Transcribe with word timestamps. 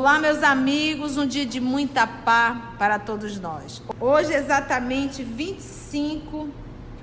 Olá, 0.00 0.18
meus 0.18 0.42
amigos, 0.42 1.18
um 1.18 1.26
dia 1.26 1.44
de 1.44 1.60
muita 1.60 2.06
paz 2.06 2.56
para 2.78 2.98
todos 2.98 3.38
nós. 3.38 3.82
Hoje, 4.00 4.32
exatamente 4.32 5.22
25 5.22 6.48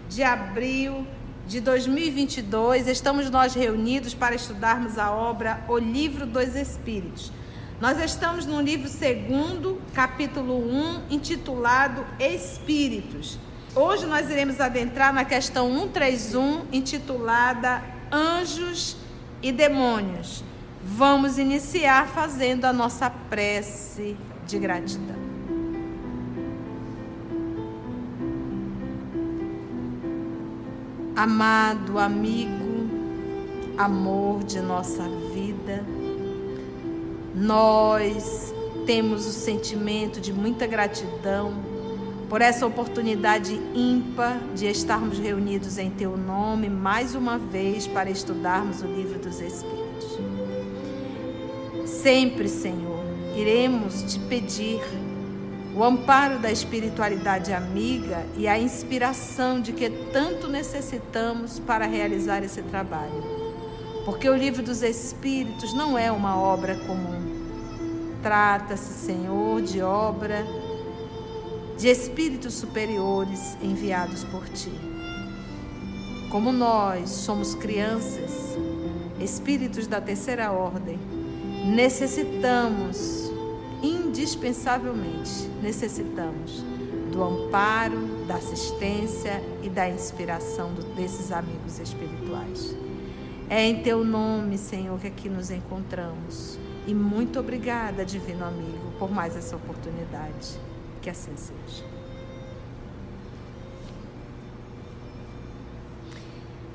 de 0.09 0.23
abril 0.23 1.05
de 1.45 1.61
2022, 1.61 2.87
estamos 2.87 3.29
nós 3.29 3.53
reunidos 3.53 4.15
para 4.15 4.33
estudarmos 4.33 4.97
a 4.97 5.11
obra 5.11 5.63
O 5.67 5.77
Livro 5.77 6.25
dos 6.25 6.55
Espíritos. 6.55 7.31
Nós 7.79 7.99
estamos 7.99 8.47
no 8.47 8.59
livro 8.59 8.89
segundo, 8.89 9.79
capítulo 9.93 10.57
1, 10.57 11.03
intitulado 11.11 12.03
Espíritos. 12.19 13.37
Hoje 13.75 14.07
nós 14.07 14.27
iremos 14.27 14.59
adentrar 14.59 15.13
na 15.13 15.23
questão 15.23 15.71
131, 15.71 16.65
intitulada 16.71 17.79
Anjos 18.11 18.97
e 19.39 19.51
Demônios. 19.51 20.46
Vamos 20.89 21.37
iniciar 21.37 22.07
fazendo 22.07 22.63
a 22.63 22.71
nossa 22.71 23.09
prece 23.09 24.15
de 24.47 24.57
gratidão. 24.57 25.17
Amado 31.13 31.99
amigo, 31.99 32.89
amor 33.77 34.45
de 34.45 34.61
nossa 34.61 35.03
vida, 35.33 35.83
nós 37.35 38.53
temos 38.85 39.27
o 39.27 39.31
sentimento 39.31 40.21
de 40.21 40.31
muita 40.31 40.65
gratidão 40.65 41.53
por 42.29 42.41
essa 42.41 42.65
oportunidade 42.65 43.53
ímpar 43.75 44.39
de 44.55 44.65
estarmos 44.65 45.19
reunidos 45.19 45.77
em 45.77 45.91
Teu 45.91 46.15
nome 46.15 46.69
mais 46.69 47.13
uma 47.13 47.37
vez 47.37 47.85
para 47.85 48.09
estudarmos 48.09 48.81
o 48.81 48.87
livro 48.87 49.19
dos 49.19 49.41
Espíritos. 49.41 50.17
Sempre, 52.07 52.47
Senhor, 52.47 53.03
iremos 53.35 54.01
te 54.01 54.17
pedir 54.17 54.79
o 55.75 55.83
amparo 55.83 56.39
da 56.39 56.49
espiritualidade 56.49 57.51
amiga 57.51 58.25
e 58.37 58.47
a 58.47 58.57
inspiração 58.57 59.59
de 59.59 59.73
que 59.73 59.89
tanto 59.89 60.47
necessitamos 60.47 61.59
para 61.59 61.85
realizar 61.85 62.41
esse 62.41 62.61
trabalho. 62.61 63.21
Porque 64.05 64.29
o 64.29 64.37
livro 64.37 64.63
dos 64.63 64.83
Espíritos 64.83 65.73
não 65.73 65.97
é 65.97 66.09
uma 66.09 66.39
obra 66.39 66.75
comum. 66.87 67.19
Trata-se, 68.23 69.05
Senhor, 69.05 69.61
de 69.61 69.81
obra 69.81 70.47
de 71.77 71.89
espíritos 71.89 72.53
superiores 72.53 73.57
enviados 73.61 74.23
por 74.23 74.47
ti. 74.47 74.71
Como 76.31 76.53
nós 76.53 77.09
somos 77.09 77.53
crianças, 77.53 78.57
espíritos 79.19 79.87
da 79.87 79.99
terceira 79.99 80.53
ordem, 80.53 81.16
necessitamos, 81.67 83.29
indispensavelmente, 83.83 85.49
necessitamos 85.61 86.63
do 87.11 87.23
amparo, 87.23 88.25
da 88.25 88.35
assistência 88.35 89.41
e 89.61 89.69
da 89.69 89.89
inspiração 89.89 90.73
desses 90.95 91.31
amigos 91.31 91.79
espirituais. 91.79 92.75
É 93.49 93.63
em 93.63 93.81
teu 93.81 94.03
nome, 94.03 94.57
Senhor, 94.57 94.99
que 94.99 95.07
aqui 95.07 95.29
nos 95.29 95.51
encontramos. 95.51 96.57
E 96.85 96.93
muito 96.93 97.39
obrigada, 97.39 98.05
divino 98.05 98.45
amigo, 98.45 98.91
por 98.97 99.11
mais 99.11 99.35
essa 99.35 99.55
oportunidade. 99.55 100.59
Que 101.01 101.09
assim 101.09 101.35
seja. 101.35 101.83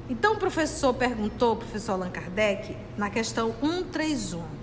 Então 0.08 0.34
o 0.34 0.36
professor 0.36 0.92
perguntou, 0.92 1.54
o 1.54 1.56
professor 1.56 1.92
Allan 1.92 2.10
Kardec, 2.10 2.76
na 2.96 3.08
questão 3.08 3.54
131 3.60 4.61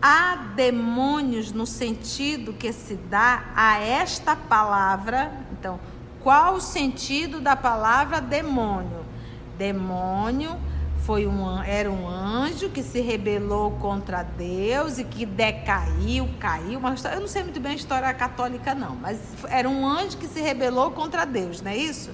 há 0.00 0.36
demônios 0.54 1.52
no 1.52 1.66
sentido 1.66 2.52
que 2.52 2.72
se 2.72 2.94
dá 2.94 3.44
a 3.54 3.78
esta 3.78 4.34
palavra. 4.34 5.32
Então, 5.52 5.78
qual 6.22 6.54
o 6.54 6.60
sentido 6.60 7.40
da 7.40 7.56
palavra 7.56 8.20
demônio? 8.20 9.04
Demônio 9.58 10.56
foi 11.04 11.26
um, 11.26 11.62
era 11.62 11.90
um 11.90 12.08
anjo 12.08 12.68
que 12.68 12.82
se 12.82 13.00
rebelou 13.00 13.72
contra 13.72 14.22
Deus 14.22 14.98
e 14.98 15.04
que 15.04 15.24
decaiu, 15.26 16.28
caiu. 16.38 16.78
Uma 16.78 16.94
história, 16.94 17.16
eu 17.16 17.20
não 17.20 17.28
sei 17.28 17.42
muito 17.42 17.58
bem 17.58 17.72
a 17.72 17.74
história 17.74 18.12
católica, 18.14 18.74
não, 18.74 18.94
mas 18.96 19.18
era 19.48 19.68
um 19.68 19.86
anjo 19.86 20.18
que 20.18 20.26
se 20.26 20.40
rebelou 20.40 20.90
contra 20.92 21.24
Deus, 21.24 21.60
não 21.62 21.70
é 21.70 21.76
isso? 21.76 22.10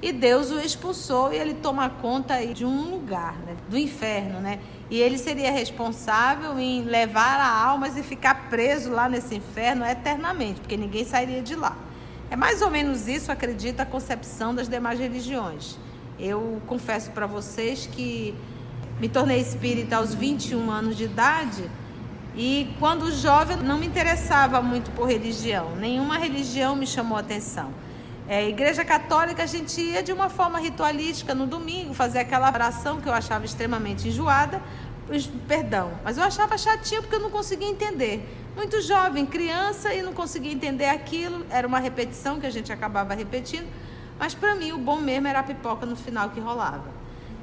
E 0.00 0.12
Deus 0.12 0.50
o 0.52 0.60
expulsou 0.60 1.32
e 1.32 1.36
ele 1.36 1.54
toma 1.54 1.90
conta 1.90 2.44
de 2.46 2.64
um 2.64 2.90
lugar, 2.90 3.34
né? 3.44 3.56
do 3.68 3.76
inferno, 3.76 4.38
né? 4.40 4.60
E 4.88 5.00
ele 5.00 5.18
seria 5.18 5.50
responsável 5.50 6.58
em 6.58 6.82
levar 6.82 7.40
a 7.40 7.64
almas 7.64 7.96
e 7.96 8.02
ficar 8.02 8.48
preso 8.48 8.90
lá 8.90 9.08
nesse 9.08 9.34
inferno 9.34 9.84
eternamente, 9.84 10.60
porque 10.60 10.76
ninguém 10.76 11.04
sairia 11.04 11.42
de 11.42 11.56
lá. 11.56 11.76
É 12.30 12.36
mais 12.36 12.62
ou 12.62 12.70
menos 12.70 13.08
isso, 13.08 13.32
acredita, 13.32 13.82
a 13.82 13.86
concepção 13.86 14.54
das 14.54 14.68
demais 14.68 15.00
religiões. 15.00 15.76
Eu 16.18 16.62
confesso 16.66 17.10
para 17.10 17.26
vocês 17.26 17.86
que 17.86 18.34
me 19.00 19.08
tornei 19.08 19.40
espírita 19.40 19.96
aos 19.96 20.14
21 20.14 20.70
anos 20.70 20.96
de 20.96 21.04
idade 21.04 21.68
e 22.36 22.72
quando 22.78 23.10
jovem 23.10 23.56
não 23.56 23.78
me 23.78 23.86
interessava 23.86 24.60
muito 24.62 24.90
por 24.92 25.08
religião, 25.08 25.74
nenhuma 25.76 26.18
religião 26.18 26.76
me 26.76 26.86
chamou 26.86 27.18
atenção. 27.18 27.72
É, 28.28 28.46
igreja 28.46 28.84
católica 28.84 29.42
a 29.42 29.46
gente 29.46 29.80
ia 29.80 30.02
de 30.02 30.12
uma 30.12 30.28
forma 30.28 30.58
ritualística 30.58 31.34
no 31.34 31.46
domingo, 31.46 31.94
fazer 31.94 32.18
aquela 32.18 32.46
oração 32.52 33.00
que 33.00 33.08
eu 33.08 33.12
achava 33.14 33.46
extremamente 33.46 34.06
enjoada, 34.06 34.60
perdão, 35.46 35.92
mas 36.04 36.18
eu 36.18 36.24
achava 36.24 36.58
chatinho 36.58 37.00
porque 37.00 37.16
eu 37.16 37.20
não 37.20 37.30
conseguia 37.30 37.68
entender. 37.68 38.28
Muito 38.54 38.82
jovem, 38.82 39.24
criança 39.24 39.94
e 39.94 40.02
não 40.02 40.12
conseguia 40.12 40.52
entender 40.52 40.90
aquilo, 40.90 41.46
era 41.48 41.66
uma 41.66 41.78
repetição 41.78 42.38
que 42.38 42.46
a 42.46 42.50
gente 42.50 42.70
acabava 42.70 43.14
repetindo, 43.14 43.66
mas 44.18 44.34
para 44.34 44.54
mim 44.54 44.72
o 44.72 44.78
bom 44.78 44.96
mesmo 44.96 45.26
era 45.26 45.40
a 45.40 45.42
pipoca 45.42 45.86
no 45.86 45.96
final 45.96 46.28
que 46.28 46.38
rolava. 46.38 46.97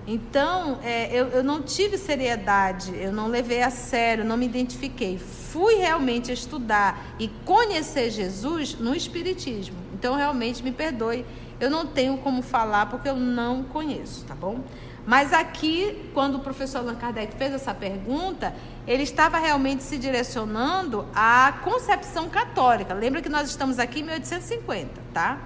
Então, 0.07 0.79
é, 0.83 1.09
eu, 1.11 1.29
eu 1.29 1.43
não 1.43 1.63
tive 1.63 1.97
seriedade, 1.97 2.93
eu 2.95 3.11
não 3.11 3.27
levei 3.27 3.63
a 3.63 3.71
sério, 3.71 4.23
não 4.23 4.37
me 4.37 4.45
identifiquei. 4.45 5.17
Fui 5.17 5.75
realmente 5.75 6.31
estudar 6.31 7.15
e 7.17 7.27
conhecer 7.43 8.11
Jesus 8.11 8.75
no 8.75 8.95
Espiritismo. 8.95 9.75
Então, 9.93 10.15
realmente, 10.15 10.61
me 10.61 10.71
perdoe, 10.71 11.25
eu 11.59 11.71
não 11.71 11.87
tenho 11.87 12.17
como 12.19 12.43
falar 12.43 12.85
porque 12.87 13.09
eu 13.09 13.15
não 13.15 13.63
conheço, 13.63 14.25
tá 14.25 14.35
bom? 14.35 14.59
Mas 15.07 15.31
aqui, 15.33 16.09
quando 16.13 16.35
o 16.35 16.39
professor 16.39 16.79
Allan 16.79 16.95
Kardec 16.95 17.35
fez 17.35 17.53
essa 17.53 17.73
pergunta, 17.73 18.55
ele 18.87 19.03
estava 19.03 19.37
realmente 19.37 19.83
se 19.83 19.97
direcionando 19.97 21.05
à 21.15 21.53
concepção 21.63 22.27
católica. 22.27 22.93
Lembra 22.93 23.21
que 23.21 23.29
nós 23.29 23.49
estamos 23.49 23.77
aqui 23.77 23.99
em 23.99 24.03
1850, 24.03 24.89
tá? 25.13 25.39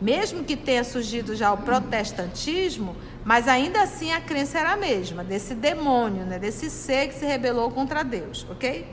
Mesmo 0.00 0.44
que 0.44 0.56
tenha 0.56 0.84
surgido 0.84 1.34
já 1.34 1.52
o 1.52 1.58
protestantismo, 1.58 2.94
mas 3.26 3.48
ainda 3.48 3.82
assim 3.82 4.12
a 4.12 4.20
crença 4.20 4.56
era 4.56 4.74
a 4.74 4.76
mesma, 4.76 5.24
desse 5.24 5.52
demônio, 5.52 6.24
né? 6.24 6.38
desse 6.38 6.70
ser 6.70 7.08
que 7.08 7.14
se 7.14 7.26
rebelou 7.26 7.72
contra 7.72 8.04
Deus, 8.04 8.46
ok? 8.48 8.86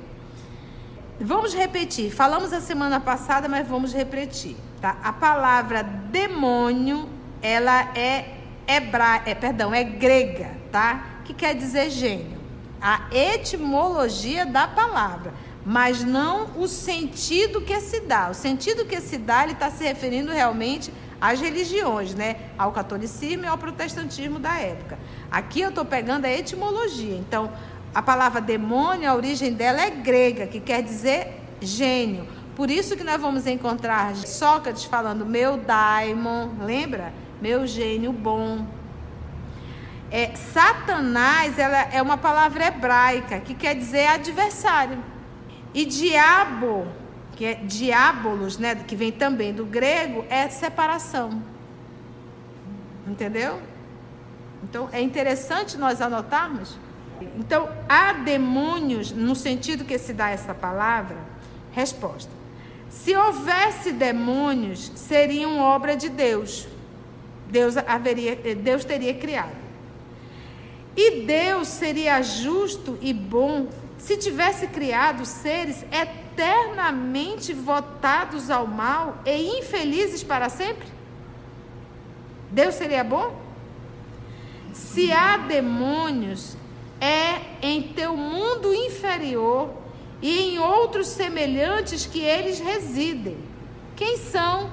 Vamos 1.22 1.54
repetir. 1.54 2.12
Falamos 2.12 2.52
a 2.52 2.60
semana 2.60 3.00
passada, 3.00 3.48
mas 3.48 3.68
vamos 3.68 3.94
repetir, 3.94 4.56
tá? 4.82 4.98
A 5.04 5.14
palavra 5.14 5.84
demônio, 5.84 7.08
ela 7.44 7.96
é 7.96 8.38
hebra... 8.68 9.22
é, 9.24 9.36
perdão, 9.36 9.72
é 9.72 9.84
grega, 9.84 10.50
tá? 10.72 11.22
Que 11.26 11.34
quer 11.36 11.54
dizer 11.54 11.92
gênio. 11.92 12.42
A 12.82 13.02
etimologia 13.12 14.48
da 14.48 14.68
palavra, 14.68 15.32
mas 15.64 16.04
não 16.04 16.50
o 16.58 16.68
sentido 16.68 17.62
que 17.62 17.80
se 17.82 18.00
dá. 18.00 18.32
O 18.32 18.34
sentido 18.34 18.84
que 18.84 19.00
se 19.00 19.20
dá, 19.20 19.44
ele 19.44 19.54
está 19.54 19.70
se 19.70 19.84
referindo 19.84 20.32
realmente 20.32 20.92
às 21.24 21.40
religiões, 21.40 22.14
né? 22.14 22.36
Ao 22.58 22.74
catolicismo 22.74 23.46
e 23.46 23.48
ao 23.48 23.58
protestantismo 23.58 24.40
da 24.40 24.60
época. 24.60 25.00
Aqui 25.32 25.62
eu 25.62 25.70
estou 25.70 25.86
pegando 25.86 26.26
a 26.26 26.30
etimologia. 26.30 27.16
Então, 27.16 27.50
a 27.96 28.02
palavra 28.02 28.42
demônio, 28.42 29.10
a 29.10 29.16
origem 29.16 29.54
dela 29.54 29.82
é 29.82 29.90
grega, 29.90 30.48
que 30.48 30.60
quer 30.60 30.84
dizer 30.84 31.40
gênio. 31.62 32.28
Por 32.58 32.70
isso 32.70 32.98
que 32.98 33.06
nós 33.06 33.22
vamos 33.22 33.48
encontrar 33.48 34.14
Sócrates 34.18 34.84
falando 34.84 35.26
meu 35.26 35.56
daimon, 35.56 36.50
lembra? 36.60 37.14
Meu 37.42 37.66
gênio 37.66 38.12
bom. 38.12 38.68
É, 40.12 40.36
Satanás 40.36 41.58
ela 41.58 41.88
é 41.94 42.02
uma 42.02 42.18
palavra 42.18 42.66
hebraica 42.66 43.40
que 43.40 43.54
quer 43.54 43.76
dizer 43.76 44.08
adversário. 44.08 45.02
E 45.74 45.86
diabo 45.86 46.86
que 47.36 47.46
é 47.46 47.56
diabolos, 47.56 48.58
né, 48.58 48.76
que 48.76 48.96
vem 48.96 49.12
também 49.12 49.54
do 49.54 49.66
grego, 49.66 50.26
é 50.30 50.48
separação. 50.50 51.42
Entendeu? 53.08 53.60
Então 54.64 54.90
é 54.92 55.02
interessante 55.02 55.78
nós 55.78 56.02
anotarmos. 56.02 56.78
Então, 57.38 57.70
há 57.88 58.14
demônios 58.14 59.12
no 59.12 59.36
sentido 59.36 59.86
que 59.86 59.98
se 59.98 60.14
dá 60.14 60.30
essa 60.30 60.54
palavra? 60.54 61.18
Resposta. 61.72 62.32
Se 62.90 63.16
houvesse 63.16 63.92
demônios, 63.92 64.92
seriam 64.96 65.60
obra 65.60 65.96
de 65.96 66.10
Deus. 66.10 66.68
Deus 67.50 67.78
haveria, 67.78 68.36
Deus 68.56 68.84
teria 68.84 69.14
criado. 69.14 69.64
E 70.96 71.22
Deus 71.22 71.68
seria 71.68 72.22
justo 72.22 72.98
e 73.02 73.14
bom 73.14 73.68
se 73.98 74.18
tivesse 74.18 74.68
criado 74.68 75.26
seres 75.26 75.84
eternamente 76.34 77.54
votados 77.54 78.50
ao 78.50 78.66
mal 78.66 79.20
e 79.26 79.60
infelizes 79.60 80.24
para 80.24 80.50
sempre? 80.50 80.88
Deus 82.52 82.76
seria 82.76 83.04
bom? 83.04 83.40
Se 84.74 85.12
há 85.12 85.38
demônios, 85.38 86.58
é 87.00 87.40
em 87.62 87.84
teu 87.84 88.18
mundo 88.18 88.74
inferior 88.74 89.70
e 90.22 90.40
em 90.40 90.60
outros 90.60 91.08
semelhantes 91.08 92.06
que 92.06 92.20
eles 92.20 92.60
residem. 92.60 93.38
Quem 93.96 94.18
são? 94.18 94.72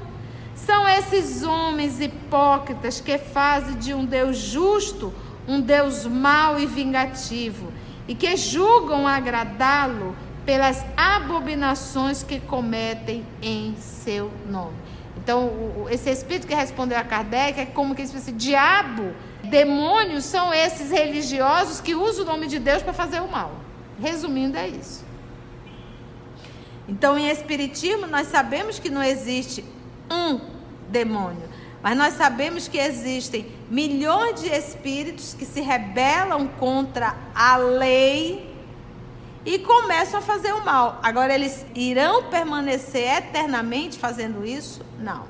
São 0.54 0.88
esses 0.88 1.42
homens 1.42 2.00
hipócritas 2.00 3.00
que 3.00 3.18
fazem 3.18 3.76
de 3.76 3.92
um 3.92 4.04
Deus 4.04 4.36
justo 4.36 5.12
um 5.48 5.60
Deus 5.60 6.06
mau 6.06 6.60
e 6.60 6.66
vingativo 6.66 7.72
e 8.06 8.14
que 8.14 8.36
julgam 8.36 9.06
agradá-lo 9.06 10.14
pelas 10.50 10.84
abominações 10.96 12.24
que 12.24 12.40
cometem 12.40 13.24
em 13.40 13.76
seu 13.76 14.32
nome. 14.48 14.74
Então, 15.16 15.86
esse 15.88 16.10
espírito 16.10 16.44
que 16.44 16.52
respondeu 16.52 16.98
a 16.98 17.04
Kardec 17.04 17.60
é 17.60 17.66
como 17.66 17.94
que 17.94 18.02
esse 18.02 18.32
diabo, 18.32 19.14
demônios 19.44 20.24
são 20.24 20.52
esses 20.52 20.90
religiosos 20.90 21.80
que 21.80 21.94
usam 21.94 22.24
o 22.24 22.26
nome 22.26 22.48
de 22.48 22.58
Deus 22.58 22.82
para 22.82 22.92
fazer 22.92 23.20
o 23.20 23.30
mal. 23.30 23.52
Resumindo, 24.02 24.58
é 24.58 24.66
isso. 24.66 25.04
Então, 26.88 27.16
em 27.16 27.28
Espiritismo, 27.28 28.08
nós 28.08 28.26
sabemos 28.26 28.80
que 28.80 28.90
não 28.90 29.04
existe 29.04 29.64
um 30.10 30.40
demônio, 30.88 31.48
mas 31.80 31.96
nós 31.96 32.14
sabemos 32.14 32.66
que 32.66 32.76
existem 32.76 33.46
milhões 33.70 34.40
de 34.40 34.48
espíritos 34.48 35.32
que 35.32 35.46
se 35.46 35.60
rebelam 35.60 36.48
contra 36.48 37.14
a 37.36 37.56
lei 37.56 38.49
e 39.44 39.58
começam 39.58 40.20
a 40.20 40.22
fazer 40.22 40.52
o 40.52 40.64
mal. 40.64 40.98
Agora, 41.02 41.34
eles 41.34 41.64
irão 41.74 42.24
permanecer 42.24 43.16
eternamente 43.16 43.98
fazendo 43.98 44.44
isso? 44.44 44.82
Não. 44.98 45.24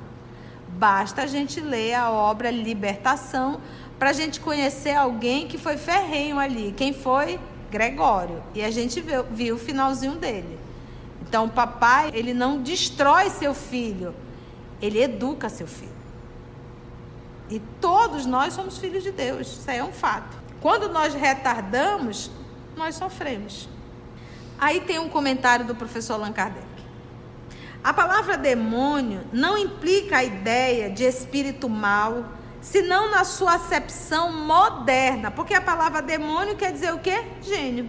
Basta 0.69 1.23
a 1.23 1.27
gente 1.27 1.61
ler 1.61 1.95
a 1.95 2.11
obra 2.11 2.51
Libertação 2.51 3.61
para 3.99 4.11
a 4.11 4.13
gente 4.13 4.41
conhecer 4.41 4.95
alguém 4.95 5.47
que 5.47 5.59
foi 5.59 5.77
ferrenho 5.77 6.39
ali. 6.39 6.75
Quem 6.77 6.93
foi? 6.93 7.39
Gregório. 7.71 8.43
E 8.55 8.65
a 8.65 8.71
gente 8.71 9.01
viu, 9.01 9.25
viu 9.25 9.55
o 9.55 9.59
finalzinho 9.59 10.15
dele. 10.15 10.59
Então, 11.23 11.45
o 11.45 11.51
papai, 11.51 12.11
ele 12.13 12.35
não 12.35 12.61
destrói 12.61 13.31
seu 13.31 13.55
filho, 13.55 14.15
ele 14.83 15.01
educa 15.01 15.49
seu 15.49 15.67
filho. 15.67 16.01
E 17.49 17.61
todos 17.81 18.27
nós 18.27 18.55
somos 18.55 18.79
filhos 18.79 19.03
de 19.03 19.13
Deus, 19.13 19.47
isso 19.47 19.71
aí 19.71 19.79
é 19.79 19.85
um 19.85 19.93
fato. 19.93 20.37
Quando 20.61 20.89
nós 20.89 21.15
retardamos, 21.15 22.31
nós 22.77 22.95
sofremos. 22.95 23.69
Aí 24.61 24.81
tem 24.83 24.99
um 24.99 25.09
comentário 25.09 25.65
do 25.65 25.75
professor 25.75 26.15
Allan 26.15 26.33
Kardec. 26.33 26.67
A 27.83 27.95
palavra 27.95 28.37
demônio 28.37 29.23
não 29.33 29.57
implica 29.57 30.19
a 30.19 30.25
ideia 30.25 30.91
de 30.91 31.03
espírito 31.03 31.67
mau, 31.67 32.27
senão 32.61 33.11
na 33.11 33.25
sua 33.25 33.55
acepção 33.55 34.31
moderna, 34.31 35.31
porque 35.31 35.55
a 35.55 35.63
palavra 35.63 36.03
demônio 36.03 36.57
quer 36.57 36.73
dizer 36.73 36.93
o 36.93 36.99
quê? 36.99 37.25
Gênio. 37.41 37.89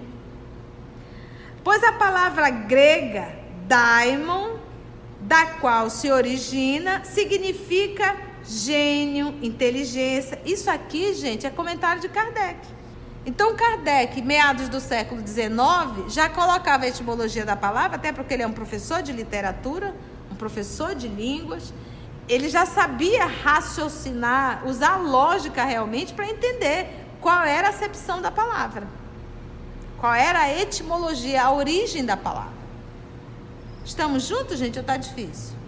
Pois 1.61 1.83
a 1.83 1.91
palavra 1.91 2.49
grega 2.49 3.35
daimon, 3.67 4.57
da 5.19 5.45
qual 5.45 5.89
se 5.89 6.09
origina, 6.09 7.03
significa 7.03 8.15
gênio, 8.43 9.37
inteligência. 9.41 10.41
Isso 10.45 10.69
aqui, 10.69 11.13
gente, 11.13 11.45
é 11.45 11.49
comentário 11.49 12.01
de 12.01 12.07
Kardec. 12.07 12.80
Então, 13.23 13.55
Kardec, 13.55 14.19
meados 14.21 14.67
do 14.67 14.79
século 14.79 15.21
XIX, 15.25 16.11
já 16.11 16.27
colocava 16.27 16.85
a 16.85 16.87
etimologia 16.87 17.45
da 17.45 17.55
palavra, 17.55 17.97
até 17.97 18.11
porque 18.11 18.33
ele 18.33 18.41
é 18.41 18.47
um 18.47 18.51
professor 18.51 19.03
de 19.03 19.11
literatura, 19.11 19.93
um 20.31 20.35
professor 20.35 20.95
de 20.95 21.07
línguas. 21.07 21.71
Ele 22.27 22.49
já 22.49 22.65
sabia 22.65 23.25
raciocinar, 23.25 24.65
usar 24.65 24.97
lógica 24.97 25.63
realmente 25.63 26.13
para 26.13 26.27
entender 26.27 26.87
qual 27.19 27.43
era 27.43 27.67
a 27.67 27.69
acepção 27.69 28.21
da 28.21 28.31
palavra. 28.31 28.87
Qual 29.99 30.13
era 30.13 30.39
a 30.39 30.59
etimologia, 30.59 31.43
a 31.43 31.51
origem 31.51 32.03
da 32.03 32.17
palavra. 32.17 32.61
Estamos 33.85 34.23
juntos, 34.23 34.57
gente, 34.57 34.79
ou 34.79 34.81
está 34.81 34.97
difícil? 34.97 35.60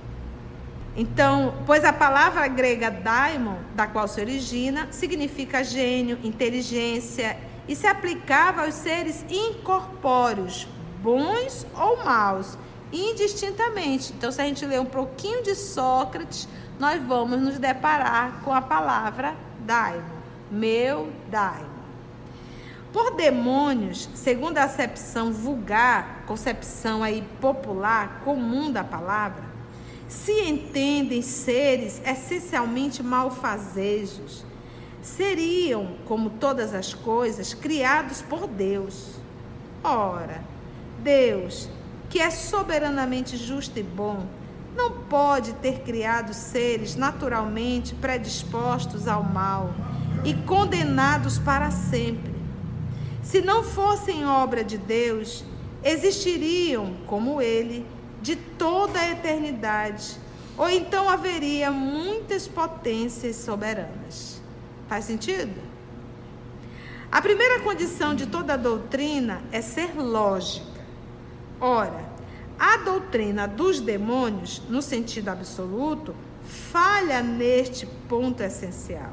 Então, 0.96 1.56
pois 1.66 1.84
a 1.84 1.92
palavra 1.92 2.48
grega 2.48 2.92
daimon, 2.92 3.58
da 3.74 3.88
qual 3.88 4.08
se 4.08 4.22
origina, 4.22 4.88
significa 4.92 5.64
gênio, 5.64 6.20
inteligência 6.24 7.36
e 7.68 7.76
se 7.76 7.88
aplicava 7.88 8.64
aos 8.64 8.76
seres 8.76 9.26
incorpóreos, 9.28 10.68
bons 11.02 11.66
ou 11.76 12.04
maus, 12.04 12.58
indistintamente. 12.92 14.14
Então, 14.14 14.32
se 14.32 14.40
a 14.40 14.46
gente 14.46 14.66
ler 14.66 14.80
um 14.80 14.86
pouquinho 14.86 15.42
de 15.42 15.56
Sócrates, 15.56 16.48
nós 16.80 17.02
vamos 17.02 17.42
nos 17.42 17.58
deparar 17.58 18.42
com 18.44 18.54
a 18.54 18.62
palavra 18.62 19.36
daimon, 19.62 20.04
meu 20.52 21.12
daimon. 21.28 21.74
Por 22.92 23.16
demônios, 23.16 24.08
segundo 24.14 24.60
a 24.60 24.66
acepção 24.66 25.34
vulgar, 25.34 26.24
concepção 26.28 27.02
aí 27.02 27.28
popular, 27.42 28.22
comum 28.24 28.72
da 28.72 28.84
palavra, 28.84 29.53
se 30.14 30.32
entendem 30.48 31.22
seres 31.22 32.02
essencialmente 32.06 33.02
malfazejos, 33.02 34.46
seriam, 35.02 35.96
como 36.06 36.30
todas 36.30 36.74
as 36.74 36.94
coisas, 36.94 37.54
criados 37.54 38.22
por 38.22 38.48
Deus. 38.48 39.16
Ora, 39.84 40.42
Deus, 41.00 41.68
que 42.10 42.20
é 42.20 42.30
soberanamente 42.30 43.36
justo 43.36 43.78
e 43.80 43.84
bom, 43.84 44.26
não 44.76 44.92
pode 45.10 45.54
ter 45.54 45.80
criado 45.80 46.34
seres 46.34 46.96
naturalmente 46.96 47.94
predispostos 47.96 49.08
ao 49.08 49.24
mal 49.24 49.74
e 50.24 50.34
condenados 50.34 51.38
para 51.38 51.70
sempre 51.70 52.34
se 53.24 53.42
não 53.42 53.64
fossem 53.64 54.26
obra 54.26 54.66
de 54.66 54.78
Deus, 54.78 55.46
existiriam, 55.82 56.94
como 57.08 57.42
ele, 57.42 57.86
de 58.24 58.38
toda 58.38 59.00
a 59.00 59.12
eternidade, 59.12 60.18
ou 60.58 60.70
então 60.70 61.10
haveria 61.10 61.70
muitas 61.70 62.48
potências 62.48 63.36
soberanas. 63.36 64.42
Faz 64.88 65.04
sentido? 65.04 65.62
A 67.12 67.22
primeira 67.22 67.60
condição 67.60 68.16
de 68.16 68.26
toda 68.26 68.58
doutrina 68.58 69.42
é 69.52 69.62
ser 69.62 69.94
lógica. 69.96 70.82
Ora, 71.60 72.06
a 72.58 72.78
doutrina 72.78 73.46
dos 73.46 73.82
demônios, 73.82 74.62
no 74.70 74.82
sentido 74.82 75.28
absoluto, 75.28 76.16
falha 76.44 77.22
neste 77.22 77.86
ponto 77.86 78.42
essencial. 78.42 79.12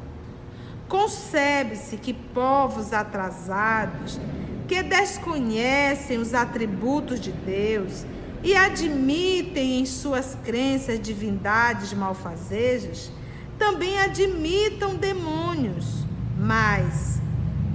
Concebe-se 0.88 1.96
que 1.96 2.14
povos 2.14 2.92
atrasados, 2.92 4.20
que 4.68 4.84
desconhecem 4.84 6.18
os 6.18 6.32
atributos 6.32 7.20
de 7.20 7.32
Deus 7.32 8.04
e 8.42 8.56
admitem 8.56 9.80
em 9.80 9.86
suas 9.86 10.36
crenças 10.44 11.00
divindades 11.00 11.92
malfazejas, 11.92 13.10
também 13.58 14.00
admitam 14.00 14.94
demônios, 14.94 16.06
mas 16.38 17.20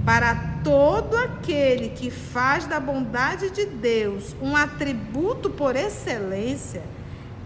para 0.04 0.34
todo 0.64 1.16
aquele 1.16 1.90
que 1.90 2.10
faz 2.10 2.66
da 2.66 2.80
bondade 2.80 3.50
de 3.50 3.66
Deus 3.66 4.34
um 4.42 4.56
atributo 4.56 5.48
por 5.50 5.76
excelência, 5.76 6.82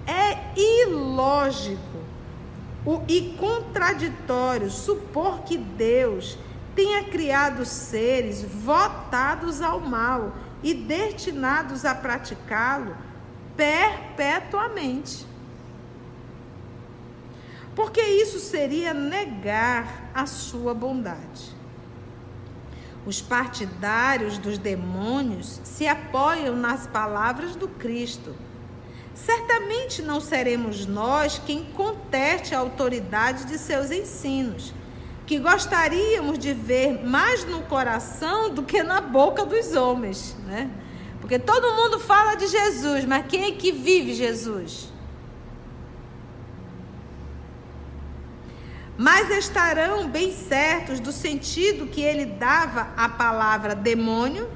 é 0.07 0.39
ilógico 0.59 2.01
e 3.07 3.37
contraditório 3.39 4.71
supor 4.71 5.43
que 5.43 5.59
Deus 5.59 6.39
tenha 6.75 7.05
criado 7.05 7.67
seres 7.67 8.43
votados 8.43 9.61
ao 9.61 9.81
mal 9.81 10.35
e 10.63 10.73
destinados 10.73 11.85
a 11.85 11.95
praticá-lo 11.95 12.95
perpetuamente. 13.61 15.27
Porque 17.77 18.01
isso 18.01 18.39
seria 18.39 18.95
negar 18.95 20.11
a 20.15 20.25
sua 20.25 20.73
bondade. 20.73 21.55
Os 23.05 23.21
partidários 23.21 24.39
dos 24.39 24.57
demônios 24.57 25.61
se 25.65 25.87
apoiam 25.87 26.57
nas 26.57 26.87
palavras 26.87 27.55
do 27.55 27.69
Cristo 27.69 28.35
certamente 29.13 30.01
não 30.01 30.21
seremos 30.21 30.87
nós 30.87 31.41
quem 31.45 31.65
conteste 31.65 32.55
a 32.55 32.59
autoridade 32.59 33.45
de 33.45 33.59
seus 33.59 33.91
ensinos, 33.91 34.73
que 35.27 35.39
gostaríamos 35.39 36.39
de 36.39 36.55
ver 36.55 37.05
mais 37.05 37.45
no 37.45 37.63
coração 37.63 38.49
do 38.49 38.63
que 38.63 38.83
na 38.83 39.01
boca 39.01 39.45
dos 39.45 39.75
homens, 39.75 40.35
né? 40.47 40.71
Porque 41.31 41.45
todo 41.45 41.77
mundo 41.77 42.01
fala 42.01 42.35
de 42.35 42.49
Jesus, 42.49 43.05
mas 43.05 43.25
quem 43.29 43.45
é 43.45 43.53
que 43.53 43.71
vive 43.71 44.15
Jesus? 44.15 44.93
Mas 48.99 49.31
estarão 49.31 50.09
bem 50.09 50.33
certos 50.33 50.99
do 50.99 51.13
sentido 51.13 51.87
que 51.87 52.01
ele 52.01 52.27
dava 52.27 52.89
à 52.97 53.09
palavra 53.09 53.77
demônio 53.77 54.51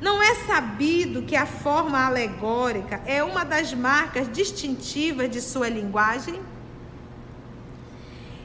Não 0.00 0.22
é 0.22 0.36
sabido 0.46 1.22
que 1.22 1.34
a 1.34 1.46
forma 1.46 2.06
alegórica 2.06 3.02
é 3.04 3.24
uma 3.24 3.44
das 3.44 3.74
marcas 3.74 4.30
distintivas 4.30 5.28
de 5.28 5.40
sua 5.40 5.68
linguagem? 5.68 6.40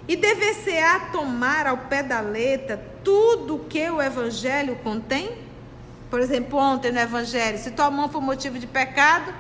E 0.08 0.16
dever-se-á 0.16 1.12
tomar 1.12 1.68
ao 1.68 1.78
pé 1.78 2.02
da 2.02 2.20
letra 2.20 2.84
tudo 3.04 3.68
que 3.70 3.88
o 3.92 4.02
Evangelho 4.02 4.76
contém? 4.78 5.47
Por 6.10 6.20
exemplo, 6.20 6.58
ontem 6.58 6.92
no 6.92 7.00
Evangelho, 7.00 7.58
se 7.58 7.72
tua 7.72 7.92
mão 7.92 8.10
for 8.10 8.22
motivo 8.22 8.58
de 8.58 8.68
pecado, 8.68 9.34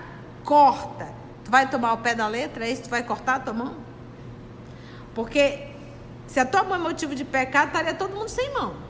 corta. 0.43 1.07
Tu 1.43 1.51
vai 1.51 1.69
tomar 1.69 1.89
ao 1.89 1.97
pé 1.97 2.13
da 2.13 2.27
letra? 2.27 2.65
É 2.65 2.71
isso? 2.71 2.83
Tu 2.83 2.89
vai 2.89 3.03
cortar 3.03 3.36
a 3.36 3.39
tua 3.39 3.53
mão? 3.53 3.75
Porque 5.15 5.67
se 6.27 6.39
a 6.39 6.45
tua 6.45 6.63
mão 6.63 6.75
é 6.75 6.79
motivo 6.79 7.15
de 7.15 7.24
pecado, 7.24 7.67
estaria 7.67 7.93
todo 7.93 8.13
mundo 8.13 8.29
sem 8.29 8.53
mão 8.53 8.88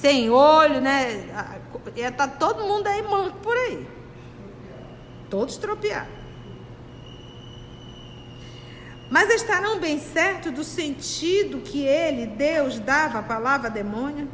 sem 0.00 0.30
olho, 0.30 0.80
né? 0.80 1.26
Ia 1.94 2.10
tá 2.10 2.26
todo 2.26 2.64
mundo 2.64 2.86
aí 2.86 3.02
manco 3.02 3.36
por 3.38 3.56
aí. 3.56 3.86
Todos 5.28 5.56
tropeados. 5.56 6.20
Mas 9.10 9.28
estarão 9.30 9.78
bem 9.80 9.98
certos 9.98 10.52
do 10.52 10.62
sentido 10.64 11.58
que 11.60 11.84
ele, 11.84 12.26
Deus, 12.26 12.78
dava 12.78 13.18
à 13.18 13.22
palavra 13.22 13.68
demônio? 13.68 14.28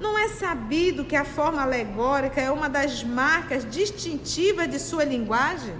Não 0.00 0.16
é 0.16 0.28
sabido 0.28 1.04
que 1.04 1.16
a 1.16 1.24
forma 1.24 1.62
alegórica 1.62 2.40
é 2.40 2.50
uma 2.50 2.68
das 2.68 3.02
marcas 3.02 3.68
distintivas 3.68 4.68
de 4.68 4.78
sua 4.78 5.04
linguagem? 5.04 5.74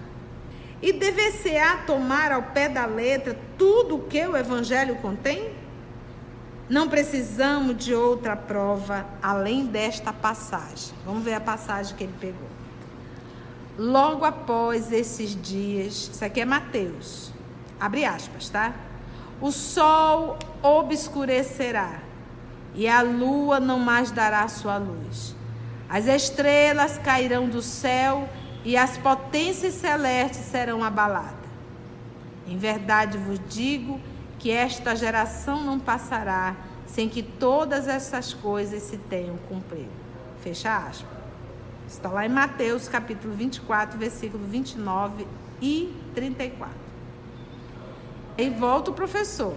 E 0.83 0.93
dever-se-á 0.93 1.79
tomar 1.87 2.33
ao 2.33 2.43
pé 2.43 2.69
da 2.69 2.87
letra 2.87 3.39
tudo 3.57 3.97
o 3.97 4.03
que 4.03 4.27
o 4.27 4.37
Evangelho 4.37 4.97
contém? 4.97 5.53
Não 6.69 6.89
precisamos 6.89 7.77
de 7.77 7.95
outra 7.95 8.37
prova 8.37 9.07
além 9.23 9.67
desta 9.67 10.13
passagem. 10.13 10.95
Vamos 11.05 11.25
ver 11.25 11.35
a 11.35 11.41
passagem 11.41 11.97
que 11.97 12.05
ele 12.05 12.15
pegou. 12.21 12.49
Logo 13.79 14.25
após 14.25 14.91
esses 14.91 15.41
dias, 15.41 16.11
isso 16.13 16.25
aqui 16.25 16.41
é 16.41 16.45
Mateus, 16.45 17.33
abre 17.79 18.05
aspas, 18.05 18.49
tá? 18.49 18.75
O 19.41 19.53
sol 19.53 20.37
obscurecerá 20.63 22.08
e 22.79 22.87
a 22.87 23.03
lua 23.03 23.59
não 23.59 23.81
mais 23.81 24.13
dará 24.13 24.47
sua 24.47 24.77
luz. 24.77 25.35
As 25.89 26.07
estrelas 26.07 26.97
cairão 26.97 27.49
do 27.49 27.61
céu 27.61 28.29
e 28.65 28.77
as 28.77 28.97
potências 28.97 29.75
celestes 29.75 30.43
serão 30.43 30.85
abaladas. 30.85 31.35
Em 32.47 32.57
verdade 32.57 33.19
vos 33.19 33.41
digo 33.49 34.01
que 34.39 34.53
esta 34.53 34.95
geração 34.95 35.65
não 35.65 35.81
passará 35.81 36.55
sem 36.87 37.09
que 37.09 37.21
todas 37.21 37.89
essas 37.89 38.33
coisas 38.33 38.81
se 38.85 38.97
tenham 38.97 39.37
cumprido. 39.49 39.91
Fecha 40.41 40.77
aspas. 40.77 41.19
Está 41.89 42.09
lá 42.11 42.25
em 42.25 42.29
Mateus 42.29 42.87
capítulo 42.87 43.35
24, 43.35 43.99
versículo 43.99 44.47
29 44.47 45.27
e 45.61 45.93
34. 46.15 46.73
E 48.39 48.49
volta 48.51 48.93
o 48.93 48.95
professor. 48.95 49.57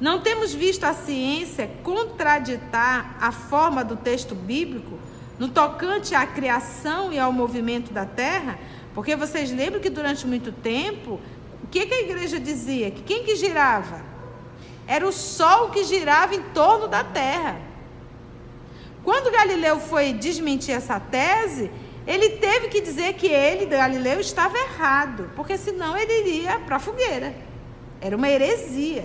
Não 0.00 0.20
temos 0.20 0.52
visto 0.52 0.84
a 0.84 0.92
ciência 0.92 1.70
contraditar 1.82 3.16
a 3.20 3.32
forma 3.32 3.82
do 3.82 3.96
texto 3.96 4.34
bíblico 4.34 4.98
no 5.38 5.48
tocante 5.48 6.14
à 6.14 6.26
criação 6.26 7.12
e 7.12 7.18
ao 7.18 7.32
movimento 7.32 7.92
da 7.92 8.04
terra? 8.04 8.58
Porque 8.94 9.16
vocês 9.16 9.50
lembram 9.50 9.80
que 9.80 9.88
durante 9.88 10.26
muito 10.26 10.52
tempo 10.52 11.20
o 11.62 11.66
que, 11.66 11.86
que 11.86 11.94
a 11.94 12.00
igreja 12.02 12.38
dizia? 12.38 12.90
Que 12.90 13.02
quem 13.02 13.24
que 13.24 13.36
girava? 13.36 14.02
Era 14.86 15.06
o 15.06 15.12
sol 15.12 15.70
que 15.70 15.82
girava 15.82 16.34
em 16.34 16.42
torno 16.42 16.86
da 16.86 17.02
terra. 17.02 17.58
Quando 19.02 19.32
Galileu 19.32 19.80
foi 19.80 20.12
desmentir 20.12 20.74
essa 20.74 21.00
tese, 21.00 21.70
ele 22.06 22.30
teve 22.30 22.68
que 22.68 22.80
dizer 22.80 23.14
que 23.14 23.26
ele, 23.26 23.66
Galileu, 23.66 24.20
estava 24.20 24.56
errado, 24.56 25.30
porque 25.34 25.56
senão 25.56 25.96
ele 25.96 26.20
iria 26.20 26.60
para 26.60 26.76
a 26.76 26.80
fogueira. 26.80 27.34
Era 28.00 28.16
uma 28.16 28.28
heresia. 28.28 29.04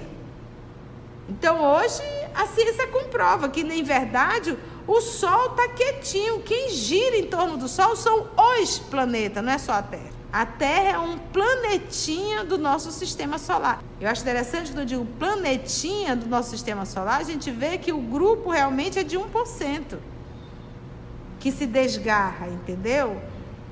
Então 1.30 1.64
hoje 1.64 2.02
a 2.34 2.46
ciência 2.48 2.88
comprova 2.88 3.50
que, 3.50 3.62
em 3.62 3.84
verdade, 3.84 4.58
o 4.88 5.00
Sol 5.02 5.52
está 5.52 5.68
quietinho. 5.70 6.42
Quem 6.42 6.70
gira 6.70 7.18
em 7.18 7.28
torno 7.28 7.58
do 7.58 7.68
Sol 7.68 7.96
são 7.96 8.28
os 8.36 8.80
planetas, 8.80 9.44
não 9.44 9.52
é 9.52 9.58
só 9.58 9.74
a 9.74 9.82
Terra. 9.82 10.22
A 10.34 10.46
Terra 10.46 10.90
é 10.92 10.98
um 10.98 11.18
planetinha 11.18 12.46
do 12.46 12.58
nosso 12.58 12.90
sistema 12.92 13.38
solar. 13.38 13.84
Eu 14.00 14.10
acho 14.10 14.22
interessante 14.22 14.72
quando 14.72 14.80
eu 14.80 14.86
digo 14.86 15.06
planetinha 15.20 16.16
do 16.16 16.26
nosso 16.26 16.52
sistema 16.52 16.86
solar, 16.86 17.20
a 17.20 17.24
gente 17.24 17.52
vê 17.52 17.78
que 17.78 17.92
o 17.92 18.00
grupo 18.00 18.50
realmente 18.50 18.98
é 18.98 19.04
de 19.04 19.18
1%. 19.18 19.98
Que 21.38 21.52
se 21.52 21.66
desgarra, 21.66 22.48
entendeu? 22.48 23.22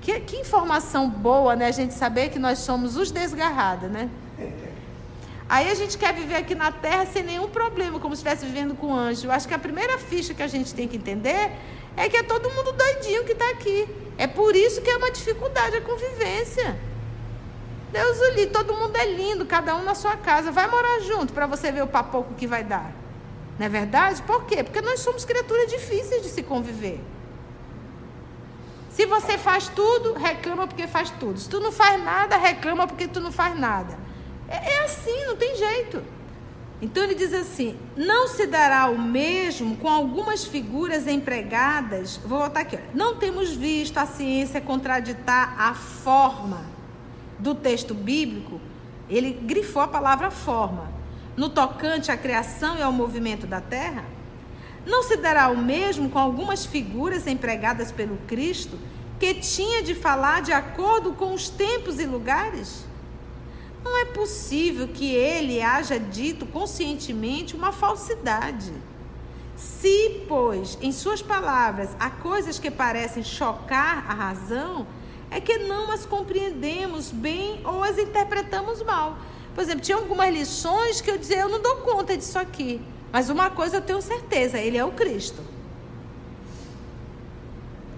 Que, 0.01 0.20
que 0.20 0.38
informação 0.38 1.10
boa, 1.10 1.56
né? 1.56 1.68
A 1.68 1.72
gente 1.72 1.94
saber 1.94 2.29
que 2.29 2.39
nós 2.39 2.60
somos 2.60 2.98
os 2.98 3.10
desgarrados, 3.10 3.89
né? 3.89 4.10
Aí 5.50 5.68
a 5.72 5.74
gente 5.74 5.98
quer 5.98 6.13
viver 6.13 6.36
aqui 6.36 6.53
na 6.53 6.72
Terra 6.72 7.08
sem 7.08 7.24
nenhum 7.24 7.50
problema, 7.50 8.00
como 8.00 8.15
se 8.15 8.22
estivesse 8.22 8.46
vivendo 8.46 8.75
com 8.75 8.94
anjo. 8.94 9.32
Acho 9.32 9.48
que 9.48 9.53
a 9.56 9.60
primeira 9.60 9.98
ficha 9.98 10.32
que 10.36 10.44
a 10.44 10.48
gente 10.48 10.75
tem 10.75 10.88
que 10.88 10.96
entender 10.96 11.51
é 11.98 12.08
que 12.08 12.15
é 12.15 12.22
todo 12.22 12.51
mundo 12.51 12.72
doidinho 12.72 13.25
que 13.25 13.32
está 13.32 13.50
aqui. 13.50 13.88
É 14.15 14.27
por 14.27 14.56
isso 14.56 14.79
que 14.79 14.89
é 14.91 14.98
uma 14.98 15.10
dificuldade 15.10 15.75
a 15.75 15.82
convivência. 15.82 16.77
Deus 17.91 18.20
o 18.20 18.48
todo 18.50 18.75
mundo 18.75 18.96
é 18.96 19.06
lindo, 19.08 19.44
cada 19.44 19.75
um 19.75 19.84
na 19.84 19.96
sua 19.96 20.15
casa. 20.15 20.51
Vai 20.51 20.68
morar 20.70 21.00
junto 21.00 21.34
para 21.34 21.48
você 21.48 21.72
ver 21.72 21.82
o 21.82 21.88
papoco 21.88 22.36
que 22.36 22.46
vai 22.46 22.63
dar. 22.63 22.94
Não 23.58 23.65
é 23.65 23.70
verdade? 23.70 24.22
Por 24.22 24.46
quê? 24.46 24.63
Porque 24.63 24.82
nós 24.82 25.00
somos 25.00 25.25
criaturas 25.25 25.68
difíceis 25.72 26.22
de 26.22 26.29
se 26.29 26.44
conviver. 26.44 27.01
Se 28.91 29.08
você 29.08 29.38
faz 29.38 29.68
tudo, 29.68 30.13
reclama 30.13 30.68
porque 30.68 30.86
faz 30.86 31.10
tudo. 31.10 31.39
Se 31.39 31.50
tu 31.50 31.60
não 31.60 31.72
faz 31.72 32.03
nada, 32.03 32.38
reclama 32.38 32.86
porque 32.86 33.08
tu 33.08 33.20
não 33.20 33.32
faz 33.32 33.58
nada. 33.58 33.98
É, 34.50 34.74
é 34.74 34.84
assim, 34.84 35.25
não 35.25 35.36
tem 35.36 35.56
jeito. 35.56 36.03
Então 36.82 37.03
ele 37.03 37.15
diz 37.15 37.34
assim: 37.34 37.77
não 37.96 38.27
se 38.27 38.48
dará 38.48 38.89
o 38.89 38.98
mesmo 38.98 39.75
com 39.77 39.88
algumas 39.88 40.46
figuras 40.46 41.08
empregadas. 41.08 42.18
Vou 42.25 42.39
voltar 42.39 42.62
aqui. 42.62 42.79
Não 42.94 43.15
temos 43.15 43.51
visto 43.51 43.98
a 43.98 44.06
ciência 44.06 44.62
contraditar 44.62 45.56
a 45.60 45.74
forma 45.74 46.65
do 47.38 47.53
texto 47.53 47.94
bíblico. 47.94 48.60
Ele 49.10 49.34
grifou 49.34 49.82
a 49.82 49.88
palavra 49.88 50.32
forma. 50.32 50.89
No 51.36 51.50
tocante 51.50 52.12
à 52.12 52.18
criação 52.18 52.77
e 52.77 52.82
ao 52.82 52.91
movimento 52.91 53.48
da 53.48 53.62
terra? 53.62 54.03
Não 54.86 55.03
se 55.03 55.18
dará 55.18 55.50
o 55.50 55.58
mesmo 55.58 56.10
com 56.10 56.20
algumas 56.20 56.65
figuras 56.65 57.27
empregadas 57.27 57.91
pelo 57.91 58.18
Cristo, 58.27 58.77
que 59.20 59.34
tinha 59.36 59.84
de 59.84 59.94
falar 59.94 60.41
de 60.41 60.51
acordo 60.51 61.13
com 61.13 61.34
os 61.34 61.50
tempos 61.50 62.00
e 62.00 62.06
lugares? 62.06 62.86
Não 63.83 63.98
é 63.98 64.05
possível 64.05 64.88
que 64.88 65.13
ele 65.13 65.62
haja 65.62 66.00
dito 66.00 66.45
conscientemente 66.45 67.55
uma 67.55 67.71
falsidade. 67.71 68.74
Se, 69.55 70.24
pois, 70.27 70.77
em 70.81 70.91
suas 70.91 71.21
palavras 71.21 71.89
há 72.00 72.09
coisas 72.09 72.59
que 72.59 72.71
parecem 72.71 73.24
chocar 73.24 74.05
a 74.09 74.13
razão, 74.13 74.88
é 75.31 75.39
que 75.39 75.57
não 75.59 75.91
as 75.91 76.05
compreendemos 76.05 77.12
bem 77.12 77.62
ou 77.65 77.83
as 77.83 77.98
interpretamos 77.98 78.81
mal. 78.81 79.17
Por 79.53 79.62
exemplo, 79.62 79.81
tinha 79.81 79.98
algumas 79.98 80.33
lições 80.33 81.01
que 81.01 81.12
eu 81.12 81.17
dizia, 81.17 81.39
eu 81.39 81.50
não 81.50 81.62
dou 81.62 81.77
conta 81.77 82.15
disso 82.15 82.39
aqui. 82.39 82.81
Mas 83.12 83.29
uma 83.29 83.50
coisa 83.50 83.77
eu 83.77 83.81
tenho 83.81 84.01
certeza, 84.01 84.57
ele 84.57 84.77
é 84.77 84.86
o 84.86 84.91
Cristo. 84.91 85.41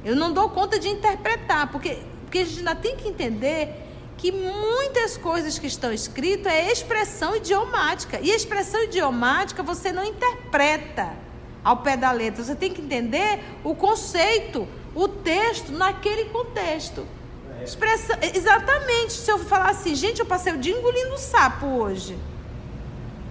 Eu 0.03 0.15
não 0.15 0.33
dou 0.33 0.49
conta 0.49 0.79
de 0.79 0.87
interpretar, 0.89 1.71
porque, 1.71 1.99
porque 2.23 2.39
a 2.39 2.45
gente 2.45 2.59
ainda 2.59 2.75
tem 2.75 2.95
que 2.95 3.07
entender 3.07 3.90
que 4.21 4.31
muitas 4.31 5.17
coisas 5.17 5.57
que 5.57 5.65
estão 5.65 5.91
escritas 5.91 6.53
é 6.53 6.71
expressão 6.71 7.35
idiomática. 7.35 8.19
E 8.21 8.29
expressão 8.29 8.83
idiomática 8.83 9.63
você 9.63 9.91
não 9.91 10.05
interpreta 10.05 11.11
ao 11.63 11.77
pé 11.77 11.97
da 11.97 12.11
letra. 12.11 12.43
Você 12.43 12.53
tem 12.53 12.71
que 12.71 12.81
entender 12.81 13.39
o 13.63 13.73
conceito, 13.73 14.67
o 14.93 15.07
texto 15.07 15.71
naquele 15.71 16.25
contexto. 16.25 17.03
Expressão, 17.65 18.15
exatamente. 18.35 19.13
Se 19.13 19.31
eu 19.31 19.39
falar 19.39 19.71
assim, 19.71 19.95
gente, 19.95 20.19
eu 20.19 20.25
passei 20.27 20.53
o 20.53 20.57
dia 20.59 20.77
engolindo 20.77 21.17
sapo 21.17 21.65
hoje. 21.65 22.15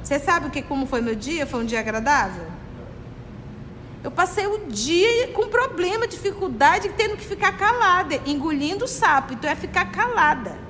Você 0.03 0.19
sabe 0.19 0.49
o 0.49 0.51
que 0.51 0.61
como 0.61 0.87
foi 0.87 1.01
meu 1.01 1.15
dia? 1.15 1.47
Foi 1.47 1.61
um 1.61 1.65
dia 1.65 1.79
agradável? 1.79 2.47
Eu 4.03 4.11
passei 4.11 4.49
o 4.49 4.67
dia 4.67 5.29
com 5.29 5.47
problema, 5.47 6.09
dificuldade, 6.09 6.89
tendo 6.97 7.17
que 7.17 7.25
ficar 7.25 7.57
calada, 7.57 8.21
engolindo 8.27 8.89
sapo. 8.89 9.35
Então 9.35 9.49
é 9.49 9.55
ficar 9.55 9.93
calada. 9.93 10.70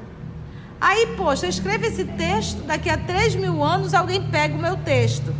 Aí, 0.80 1.08
poxa, 1.16 1.44
eu 1.44 1.50
escrevo 1.50 1.84
esse 1.84 2.04
texto, 2.04 2.62
daqui 2.62 2.88
a 2.88 2.96
3 2.96 3.34
mil 3.34 3.62
anos 3.62 3.92
alguém 3.92 4.22
pega 4.30 4.54
o 4.54 4.58
meu 4.58 4.78
texto. 4.78 5.34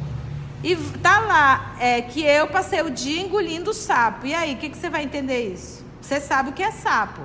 E 0.62 0.76
tá 0.76 1.18
lá, 1.20 1.74
é, 1.80 2.02
que 2.02 2.22
eu 2.22 2.46
passei 2.48 2.82
o 2.82 2.90
dia 2.90 3.22
engolindo 3.22 3.72
sapo. 3.72 4.26
E 4.26 4.34
aí, 4.34 4.54
o 4.54 4.58
que, 4.58 4.68
que 4.68 4.76
você 4.76 4.90
vai 4.90 5.02
entender 5.02 5.54
isso? 5.54 5.82
Você 6.02 6.20
sabe 6.20 6.50
o 6.50 6.52
que 6.52 6.62
é 6.62 6.70
sapo. 6.70 7.22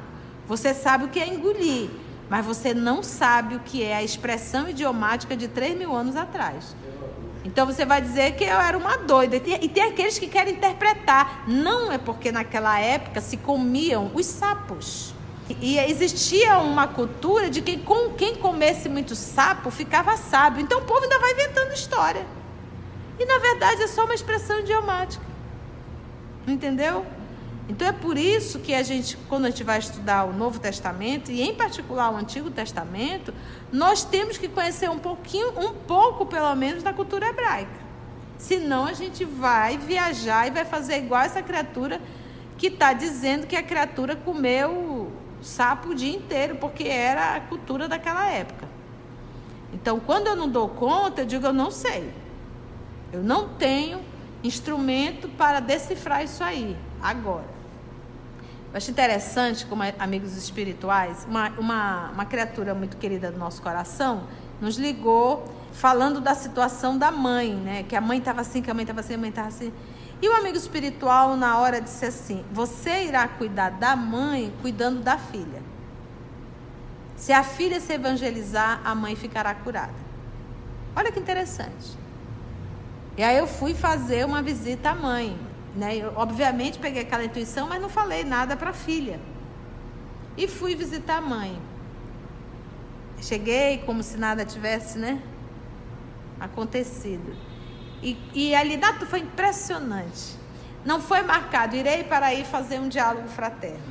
Você 0.47 0.73
sabe 0.73 1.05
o 1.05 1.07
que 1.09 1.19
é 1.19 1.27
engolir. 1.27 1.89
Mas 2.29 2.45
você 2.45 2.73
não 2.73 3.03
sabe 3.03 3.55
o 3.55 3.59
que 3.59 3.83
é 3.83 3.97
a 3.97 4.03
expressão 4.03 4.69
idiomática 4.69 5.35
de 5.35 5.49
3 5.49 5.77
mil 5.77 5.93
anos 5.93 6.15
atrás. 6.15 6.73
Então 7.43 7.65
você 7.65 7.85
vai 7.85 8.01
dizer 8.01 8.35
que 8.35 8.45
eu 8.45 8.59
era 8.59 8.77
uma 8.77 8.97
doida. 8.97 9.35
E 9.35 9.67
tem 9.67 9.83
aqueles 9.83 10.17
que 10.17 10.27
querem 10.27 10.53
interpretar. 10.53 11.43
Não 11.47 11.91
é 11.91 11.97
porque 11.97 12.31
naquela 12.31 12.79
época 12.79 13.19
se 13.19 13.35
comiam 13.35 14.09
os 14.15 14.25
sapos. 14.25 15.13
E 15.49 15.77
existia 15.77 16.57
uma 16.59 16.87
cultura 16.87 17.49
de 17.49 17.61
que 17.61 17.79
quem 18.17 18.35
comesse 18.35 18.89
muito 18.89 19.15
sapo 19.15 19.69
ficava 19.69 20.17
sábio. 20.17 20.61
Então 20.61 20.79
o 20.79 20.85
povo 20.85 21.03
ainda 21.03 21.19
vai 21.19 21.33
inventando 21.33 21.71
história. 21.71 22.25
E 23.19 23.25
na 23.25 23.37
verdade 23.37 23.83
é 23.83 23.87
só 23.87 24.05
uma 24.05 24.13
expressão 24.13 24.59
idiomática. 24.59 25.23
Entendeu? 26.47 27.05
Então 27.67 27.87
é 27.87 27.91
por 27.91 28.17
isso 28.17 28.59
que 28.59 28.73
a 28.73 28.83
gente, 28.83 29.17
quando 29.29 29.45
a 29.45 29.49
gente 29.49 29.63
vai 29.63 29.79
estudar 29.79 30.25
o 30.25 30.33
Novo 30.33 30.59
Testamento, 30.59 31.31
e 31.31 31.41
em 31.41 31.55
particular 31.55 32.11
o 32.11 32.17
Antigo 32.17 32.51
Testamento, 32.51 33.33
nós 33.71 34.03
temos 34.03 34.37
que 34.37 34.47
conhecer 34.47 34.89
um 34.89 34.99
pouquinho, 34.99 35.49
um 35.57 35.73
pouco 35.73 36.25
pelo 36.25 36.53
menos, 36.55 36.83
da 36.83 36.93
cultura 36.93 37.27
hebraica. 37.27 37.85
Senão 38.37 38.85
a 38.85 38.93
gente 38.93 39.25
vai 39.25 39.77
viajar 39.77 40.47
e 40.47 40.51
vai 40.51 40.65
fazer 40.65 40.97
igual 40.97 41.21
essa 41.21 41.41
criatura 41.41 41.99
que 42.57 42.67
está 42.67 42.93
dizendo 42.93 43.47
que 43.47 43.55
a 43.55 43.63
criatura 43.63 44.15
comeu 44.15 45.11
sapo 45.45 45.89
o 45.89 45.95
dia 45.95 46.15
inteiro, 46.15 46.55
porque 46.55 46.83
era 46.83 47.35
a 47.35 47.39
cultura 47.39 47.87
daquela 47.87 48.29
época. 48.29 48.67
Então, 49.73 49.99
quando 49.99 50.27
eu 50.27 50.35
não 50.35 50.49
dou 50.49 50.69
conta, 50.69 51.21
eu 51.21 51.25
digo, 51.25 51.45
eu 51.45 51.53
não 51.53 51.69
sei. 51.69 52.11
Eu 53.11 53.21
não 53.21 53.49
tenho 53.49 54.01
instrumento 54.43 55.27
para 55.29 55.59
decifrar 55.59 56.23
isso 56.23 56.43
aí, 56.43 56.77
agora. 57.01 57.55
Eu 58.71 58.77
acho 58.77 58.91
interessante, 58.91 59.65
como 59.65 59.83
amigos 59.99 60.35
espirituais, 60.35 61.25
uma, 61.29 61.49
uma, 61.57 62.09
uma 62.11 62.25
criatura 62.25 62.73
muito 62.73 62.97
querida 62.97 63.31
do 63.31 63.37
nosso 63.37 63.61
coração 63.61 64.23
nos 64.59 64.77
ligou 64.77 65.45
falando 65.71 66.21
da 66.21 66.33
situação 66.33 66.97
da 66.97 67.11
mãe, 67.11 67.53
né? 67.53 67.83
Que 67.83 67.95
a 67.95 68.01
mãe 68.01 68.19
estava 68.19 68.41
assim, 68.41 68.61
que 68.61 68.71
a 68.71 68.73
mãe 68.73 68.83
estava 68.83 69.01
assim, 69.01 69.13
a 69.13 69.17
mãe 69.17 69.29
estava 69.29 69.47
assim. 69.49 69.71
E 70.21 70.29
o 70.29 70.33
amigo 70.33 70.57
espiritual, 70.57 71.35
na 71.35 71.57
hora, 71.57 71.81
disse 71.81 72.05
assim: 72.05 72.45
Você 72.51 73.05
irá 73.05 73.27
cuidar 73.27 73.71
da 73.71 73.95
mãe 73.95 74.53
cuidando 74.61 75.01
da 75.01 75.17
filha. 75.17 75.61
Se 77.15 77.31
a 77.31 77.43
filha 77.43 77.79
se 77.79 77.93
evangelizar, 77.93 78.81
a 78.83 78.93
mãe 78.93 79.15
ficará 79.15 79.53
curada. 79.53 79.93
Olha 80.95 81.11
que 81.11 81.19
interessante. 81.19 81.97
E 83.17 83.23
aí 83.23 83.37
eu 83.37 83.47
fui 83.47 83.73
fazer 83.73 84.25
uma 84.25 84.41
visita 84.41 84.91
à 84.91 84.95
mãe. 84.95 85.37
Né? 85.75 85.97
Eu, 85.97 86.13
obviamente 86.15 86.79
peguei 86.79 87.01
aquela 87.01 87.23
intuição, 87.23 87.67
mas 87.67 87.81
não 87.81 87.89
falei 87.89 88.23
nada 88.23 88.55
para 88.55 88.69
a 88.69 88.73
filha. 88.73 89.19
E 90.37 90.47
fui 90.47 90.75
visitar 90.75 91.17
a 91.17 91.21
mãe. 91.21 91.59
Cheguei 93.21 93.79
como 93.79 94.03
se 94.03 94.17
nada 94.17 94.45
tivesse 94.45 94.97
né, 94.97 95.21
acontecido. 96.39 97.35
E, 98.05 98.15
e 98.35 98.55
ali 98.55 98.77
dado 98.77 99.03
foi 99.07 99.21
impressionante. 99.21 100.37
Não 100.85 101.01
foi 101.01 101.23
marcado, 101.23 101.75
irei 101.75 102.03
para 102.03 102.27
aí 102.27 102.45
fazer 102.45 102.79
um 102.79 102.87
diálogo 102.87 103.27
fraterno. 103.27 103.81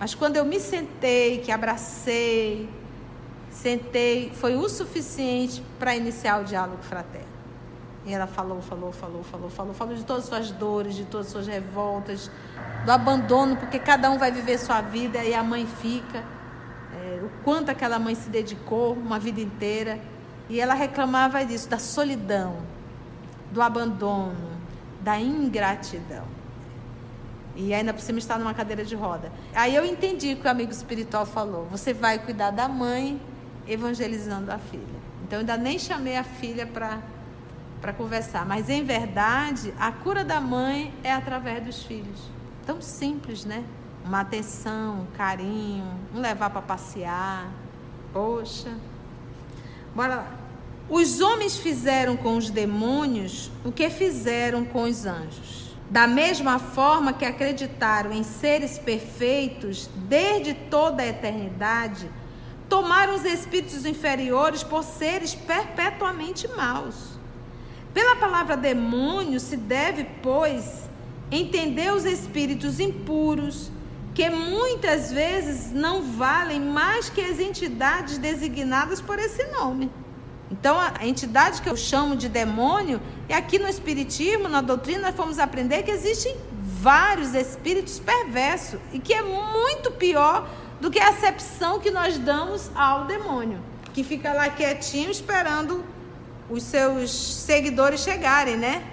Mas 0.00 0.16
quando 0.16 0.36
eu 0.36 0.44
me 0.44 0.58
sentei, 0.58 1.38
que 1.38 1.52
abracei, 1.52 2.68
sentei, 3.48 4.32
foi 4.34 4.56
o 4.56 4.68
suficiente 4.68 5.62
para 5.78 5.94
iniciar 5.94 6.40
o 6.40 6.44
diálogo 6.44 6.82
fraterno. 6.82 7.28
E 8.04 8.12
ela 8.12 8.26
falou, 8.26 8.60
falou, 8.60 8.92
falou, 8.92 9.22
falou, 9.22 9.48
falou, 9.48 9.74
falou 9.74 9.94
de 9.94 10.04
todas 10.04 10.24
as 10.24 10.28
suas 10.28 10.50
dores, 10.50 10.96
de 10.96 11.04
todas 11.04 11.26
as 11.26 11.32
suas 11.32 11.46
revoltas, 11.46 12.28
do 12.84 12.90
abandono, 12.90 13.56
porque 13.56 13.78
cada 13.78 14.10
um 14.10 14.18
vai 14.18 14.32
viver 14.32 14.58
sua 14.58 14.80
vida 14.80 15.24
e 15.24 15.32
a 15.32 15.42
mãe 15.44 15.66
fica. 15.66 16.24
É, 16.94 17.20
o 17.22 17.30
quanto 17.44 17.70
aquela 17.70 18.00
mãe 18.00 18.16
se 18.16 18.28
dedicou 18.28 18.94
uma 18.94 19.20
vida 19.20 19.40
inteira. 19.40 20.00
E 20.48 20.60
ela 20.60 20.74
reclamava 20.74 21.44
disso, 21.44 21.68
da 21.68 21.78
solidão, 21.78 22.56
do 23.52 23.62
abandono, 23.62 24.50
da 25.00 25.18
ingratidão. 25.20 26.24
E 27.54 27.72
ainda 27.72 27.94
por 27.94 28.00
cima 28.00 28.18
está 28.18 28.38
numa 28.38 28.52
cadeira 28.52 28.84
de 28.84 28.94
roda. 28.94 29.32
Aí 29.54 29.74
eu 29.74 29.84
entendi 29.84 30.34
o 30.34 30.36
que 30.36 30.46
o 30.46 30.50
amigo 30.50 30.70
espiritual 30.70 31.24
falou. 31.24 31.66
Você 31.70 31.94
vai 31.94 32.18
cuidar 32.18 32.50
da 32.50 32.68
mãe 32.68 33.20
evangelizando 33.66 34.52
a 34.52 34.58
filha. 34.58 34.84
Então 35.24 35.38
eu 35.38 35.40
ainda 35.40 35.56
nem 35.56 35.78
chamei 35.78 36.16
a 36.16 36.24
filha 36.24 36.66
para 36.66 37.92
conversar. 37.94 38.44
Mas 38.44 38.68
em 38.68 38.84
verdade, 38.84 39.72
a 39.78 39.90
cura 39.90 40.22
da 40.22 40.40
mãe 40.40 40.92
é 41.02 41.12
através 41.12 41.64
dos 41.64 41.82
filhos. 41.82 42.30
Tão 42.66 42.82
simples, 42.82 43.44
né? 43.44 43.64
Uma 44.04 44.20
atenção, 44.20 45.00
um 45.00 45.06
carinho, 45.16 45.84
um 46.14 46.20
levar 46.20 46.50
para 46.50 46.62
passear. 46.62 47.48
Poxa. 48.12 48.72
Bora 49.94 50.16
lá. 50.16 50.30
Os 50.88 51.20
homens 51.20 51.56
fizeram 51.56 52.16
com 52.16 52.36
os 52.36 52.48
demônios 52.48 53.50
o 53.64 53.72
que 53.72 53.90
fizeram 53.90 54.64
com 54.64 54.84
os 54.84 55.04
anjos. 55.04 55.74
Da 55.90 56.06
mesma 56.06 56.60
forma 56.60 57.12
que 57.12 57.24
acreditaram 57.24 58.12
em 58.12 58.22
seres 58.22 58.78
perfeitos 58.78 59.90
desde 60.08 60.54
toda 60.54 61.02
a 61.02 61.06
eternidade, 61.06 62.08
tomaram 62.68 63.14
os 63.14 63.24
espíritos 63.24 63.84
inferiores 63.84 64.62
por 64.62 64.84
seres 64.84 65.34
perpetuamente 65.34 66.46
maus. 66.48 67.18
Pela 67.92 68.16
palavra 68.16 68.56
demônio 68.56 69.40
se 69.40 69.56
deve, 69.56 70.04
pois, 70.22 70.88
entender 71.32 71.92
os 71.92 72.04
espíritos 72.04 72.78
impuros, 72.78 73.72
que 74.14 74.30
muitas 74.30 75.10
vezes 75.10 75.72
não 75.72 76.02
valem 76.02 76.60
mais 76.60 77.08
que 77.08 77.20
as 77.20 77.40
entidades 77.40 78.18
designadas 78.18 79.00
por 79.00 79.18
esse 79.18 79.44
nome. 79.48 79.90
Então, 80.50 80.78
a 80.78 81.04
entidade 81.04 81.60
que 81.60 81.68
eu 81.68 81.76
chamo 81.76 82.14
de 82.14 82.28
demônio, 82.28 83.00
e 83.28 83.32
aqui 83.32 83.58
no 83.58 83.68
Espiritismo, 83.68 84.48
na 84.48 84.60
doutrina, 84.60 85.08
nós 85.08 85.16
fomos 85.16 85.38
aprender 85.38 85.82
que 85.82 85.90
existem 85.90 86.36
vários 86.52 87.34
espíritos 87.34 87.98
perversos 87.98 88.78
e 88.92 89.00
que 89.00 89.12
é 89.12 89.22
muito 89.22 89.90
pior 89.92 90.48
do 90.80 90.90
que 90.90 91.00
a 91.00 91.08
acepção 91.08 91.80
que 91.80 91.90
nós 91.90 92.16
damos 92.18 92.70
ao 92.76 93.06
demônio, 93.06 93.60
que 93.92 94.04
fica 94.04 94.32
lá 94.32 94.48
quietinho 94.48 95.10
esperando 95.10 95.84
os 96.48 96.62
seus 96.62 97.10
seguidores 97.10 98.00
chegarem, 98.00 98.56
né? 98.56 98.84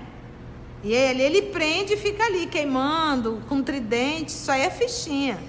E 0.83 0.91
ele, 0.91 1.21
ele 1.21 1.41
prende 1.43 1.93
e 1.93 1.97
fica 1.97 2.23
ali 2.25 2.47
queimando 2.47 3.41
com 3.47 3.61
tridente, 3.61 4.31
isso 4.31 4.51
aí 4.51 4.61
é 4.61 4.69
fichinha. 4.71 5.39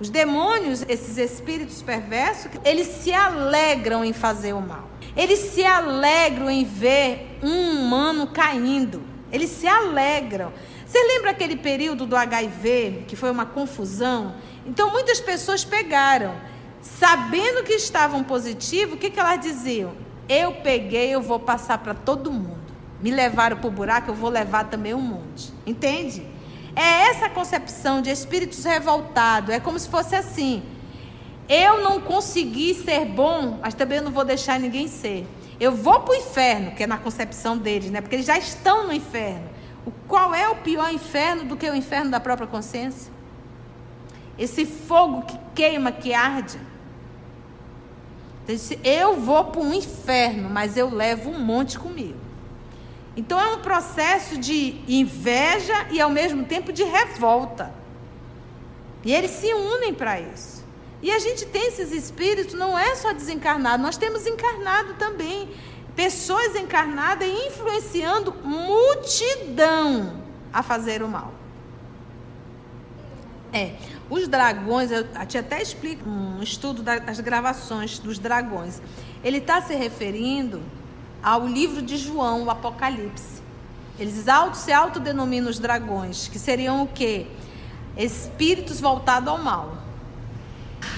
Os 0.00 0.10
demônios, 0.10 0.84
esses 0.88 1.18
espíritos 1.18 1.80
perversos, 1.80 2.50
eles 2.64 2.88
se 2.88 3.12
alegram 3.12 4.04
em 4.04 4.12
fazer 4.12 4.52
o 4.52 4.60
mal. 4.60 4.88
Eles 5.16 5.38
se 5.38 5.64
alegram 5.64 6.50
em 6.50 6.64
ver 6.64 7.38
um 7.42 7.70
humano 7.70 8.26
caindo. 8.26 9.02
Eles 9.30 9.50
se 9.50 9.66
alegram. 9.66 10.52
Você 10.84 10.98
lembra 10.98 11.30
aquele 11.30 11.56
período 11.56 12.06
do 12.06 12.16
HIV, 12.16 13.04
que 13.06 13.14
foi 13.14 13.30
uma 13.30 13.46
confusão? 13.46 14.34
Então 14.66 14.90
muitas 14.90 15.20
pessoas 15.20 15.64
pegaram, 15.64 16.34
sabendo 16.80 17.62
que 17.62 17.72
estavam 17.72 18.24
positivos, 18.24 18.94
o 18.94 18.98
que, 18.98 19.10
que 19.10 19.20
elas 19.20 19.40
diziam? 19.40 19.92
Eu 20.28 20.52
peguei, 20.52 21.10
eu 21.10 21.20
vou 21.22 21.38
passar 21.38 21.78
para 21.78 21.94
todo 21.94 22.32
mundo. 22.32 22.64
Me 23.00 23.10
levaram 23.10 23.56
para 23.58 23.68
o 23.68 23.70
buraco, 23.70 24.10
eu 24.10 24.14
vou 24.14 24.30
levar 24.30 24.64
também 24.64 24.94
um 24.94 25.00
monte. 25.00 25.52
Entende? 25.66 26.33
É 26.76 27.08
essa 27.08 27.28
concepção 27.28 28.02
de 28.02 28.10
espíritos 28.10 28.64
revoltados. 28.64 29.50
É 29.50 29.60
como 29.60 29.78
se 29.78 29.88
fosse 29.88 30.14
assim. 30.14 30.62
Eu 31.48 31.82
não 31.82 32.00
consegui 32.00 32.74
ser 32.74 33.04
bom, 33.04 33.58
mas 33.60 33.74
também 33.74 33.98
eu 33.98 34.04
não 34.04 34.10
vou 34.10 34.24
deixar 34.24 34.58
ninguém 34.58 34.88
ser. 34.88 35.26
Eu 35.60 35.72
vou 35.72 36.00
para 36.00 36.12
o 36.12 36.16
inferno, 36.16 36.72
que 36.72 36.82
é 36.82 36.86
na 36.86 36.98
concepção 36.98 37.56
deles, 37.56 37.90
né? 37.90 38.00
Porque 38.00 38.16
eles 38.16 38.26
já 38.26 38.38
estão 38.38 38.86
no 38.86 38.92
inferno. 38.92 39.48
O, 39.86 39.90
qual 40.08 40.34
é 40.34 40.48
o 40.48 40.56
pior 40.56 40.92
inferno 40.92 41.44
do 41.44 41.56
que 41.56 41.68
o 41.68 41.74
inferno 41.74 42.10
da 42.10 42.18
própria 42.18 42.46
consciência? 42.46 43.12
Esse 44.38 44.66
fogo 44.66 45.22
que 45.22 45.38
queima, 45.54 45.92
que 45.92 46.12
arde. 46.12 46.58
Então, 48.42 48.78
eu 48.82 49.20
vou 49.20 49.44
para 49.44 49.60
um 49.60 49.72
inferno, 49.72 50.50
mas 50.50 50.76
eu 50.76 50.90
levo 50.90 51.30
um 51.30 51.38
monte 51.38 51.78
comigo. 51.78 52.23
Então 53.16 53.40
é 53.40 53.54
um 53.54 53.60
processo 53.60 54.36
de 54.36 54.80
inveja 54.88 55.86
e 55.90 56.00
ao 56.00 56.10
mesmo 56.10 56.44
tempo 56.44 56.72
de 56.72 56.82
revolta. 56.82 57.72
E 59.04 59.12
eles 59.12 59.30
se 59.30 59.52
unem 59.52 59.94
para 59.94 60.20
isso. 60.20 60.64
E 61.02 61.10
a 61.10 61.18
gente 61.18 61.44
tem 61.46 61.68
esses 61.68 61.92
espíritos, 61.92 62.54
não 62.54 62.78
é 62.78 62.94
só 62.94 63.12
desencarnado, 63.12 63.82
nós 63.82 63.96
temos 63.96 64.26
encarnado 64.26 64.94
também. 64.94 65.50
Pessoas 65.94 66.56
encarnadas 66.56 67.28
influenciando 67.28 68.34
multidão 68.42 70.22
a 70.52 70.62
fazer 70.62 71.02
o 71.02 71.08
mal. 71.08 71.32
É. 73.52 73.74
Os 74.10 74.26
dragões, 74.26 74.90
eu 74.90 75.06
te 75.26 75.38
até 75.38 75.62
explico 75.62 76.08
um 76.08 76.42
estudo 76.42 76.82
das 76.82 77.20
gravações 77.20 77.98
dos 77.98 78.18
dragões. 78.18 78.82
Ele 79.22 79.38
está 79.38 79.62
se 79.62 79.74
referindo 79.74 80.60
ao 81.24 81.48
livro 81.48 81.80
de 81.80 81.96
João, 81.96 82.44
o 82.44 82.50
Apocalipse. 82.50 83.42
Eles 83.98 84.28
auto, 84.28 84.58
se 84.58 84.70
autodenominam 84.70 85.48
os 85.48 85.58
dragões, 85.58 86.28
que 86.28 86.38
seriam 86.38 86.82
o 86.82 86.86
quê? 86.86 87.26
Espíritos 87.96 88.78
voltados 88.78 89.30
ao 89.30 89.38
mal. 89.38 89.78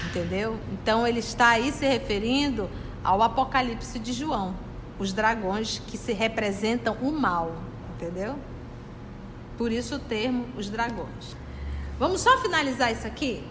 Entendeu? 0.09 0.59
Então 0.73 1.07
ele 1.07 1.19
está 1.19 1.49
aí 1.49 1.71
se 1.71 1.85
referindo 1.85 2.69
ao 3.01 3.23
Apocalipse 3.23 3.97
de 3.99 4.11
João. 4.11 4.53
os 4.99 5.13
dragões 5.13 5.79
que 5.87 5.95
se 5.95 6.11
representam 6.11 6.97
o 7.03 7.11
mal, 7.11 7.55
entendeu? 7.95 8.35
Por 9.55 9.71
isso 9.71 9.95
o 9.95 9.99
termo 9.99 10.47
os 10.57 10.69
dragões. 10.69 11.37
Vamos 11.99 12.21
só 12.21 12.37
finalizar 12.39 12.91
isso 12.91 13.05
aqui? 13.05 13.43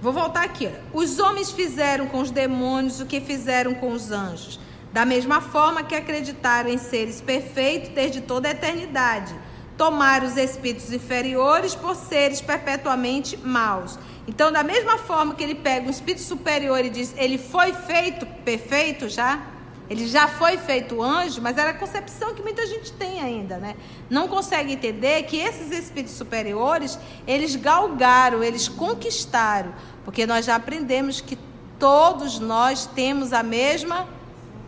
Vou 0.00 0.12
voltar 0.12 0.44
aqui. 0.44 0.70
Os 0.92 1.18
homens 1.18 1.50
fizeram 1.50 2.06
com 2.06 2.20
os 2.20 2.30
demônios 2.30 3.00
o 3.00 3.06
que 3.06 3.20
fizeram 3.20 3.74
com 3.74 3.92
os 3.92 4.12
anjos, 4.12 4.60
da 4.92 5.04
mesma 5.04 5.40
forma 5.40 5.82
que 5.82 5.94
acreditaram 5.94 6.70
em 6.70 6.78
seres 6.78 7.20
perfeitos 7.20 7.90
desde 7.90 8.20
toda 8.20 8.48
a 8.48 8.52
eternidade. 8.52 9.34
Tomaram 9.76 10.26
os 10.26 10.36
espíritos 10.36 10.92
inferiores 10.92 11.74
por 11.74 11.94
seres 11.94 12.40
perpetuamente 12.40 13.36
maus. 13.36 13.98
Então, 14.26 14.50
da 14.50 14.62
mesma 14.62 14.98
forma 14.98 15.34
que 15.34 15.42
ele 15.42 15.54
pega 15.54 15.86
um 15.86 15.90
espírito 15.90 16.22
superior 16.22 16.84
e 16.84 16.90
diz, 16.90 17.14
ele 17.16 17.38
foi 17.38 17.72
feito 17.72 18.26
perfeito 18.44 19.08
já, 19.08 19.40
ele 19.88 20.06
já 20.06 20.28
foi 20.28 20.58
feito 20.58 21.02
anjo, 21.02 21.40
mas 21.40 21.56
era 21.56 21.70
a 21.70 21.74
concepção 21.74 22.34
que 22.34 22.42
muita 22.42 22.66
gente 22.66 22.92
tem 22.92 23.22
ainda, 23.22 23.56
né? 23.56 23.74
Não 24.10 24.28
consegue 24.28 24.74
entender 24.74 25.22
que 25.22 25.38
esses 25.38 25.70
espíritos 25.70 26.14
superiores, 26.14 26.98
eles 27.26 27.56
galgaram, 27.56 28.44
eles 28.44 28.68
conquistaram, 28.68 29.72
porque 30.04 30.26
nós 30.26 30.44
já 30.44 30.56
aprendemos 30.56 31.22
que 31.22 31.38
todos 31.78 32.38
nós 32.38 32.84
temos 32.84 33.32
a 33.32 33.42
mesma 33.42 34.06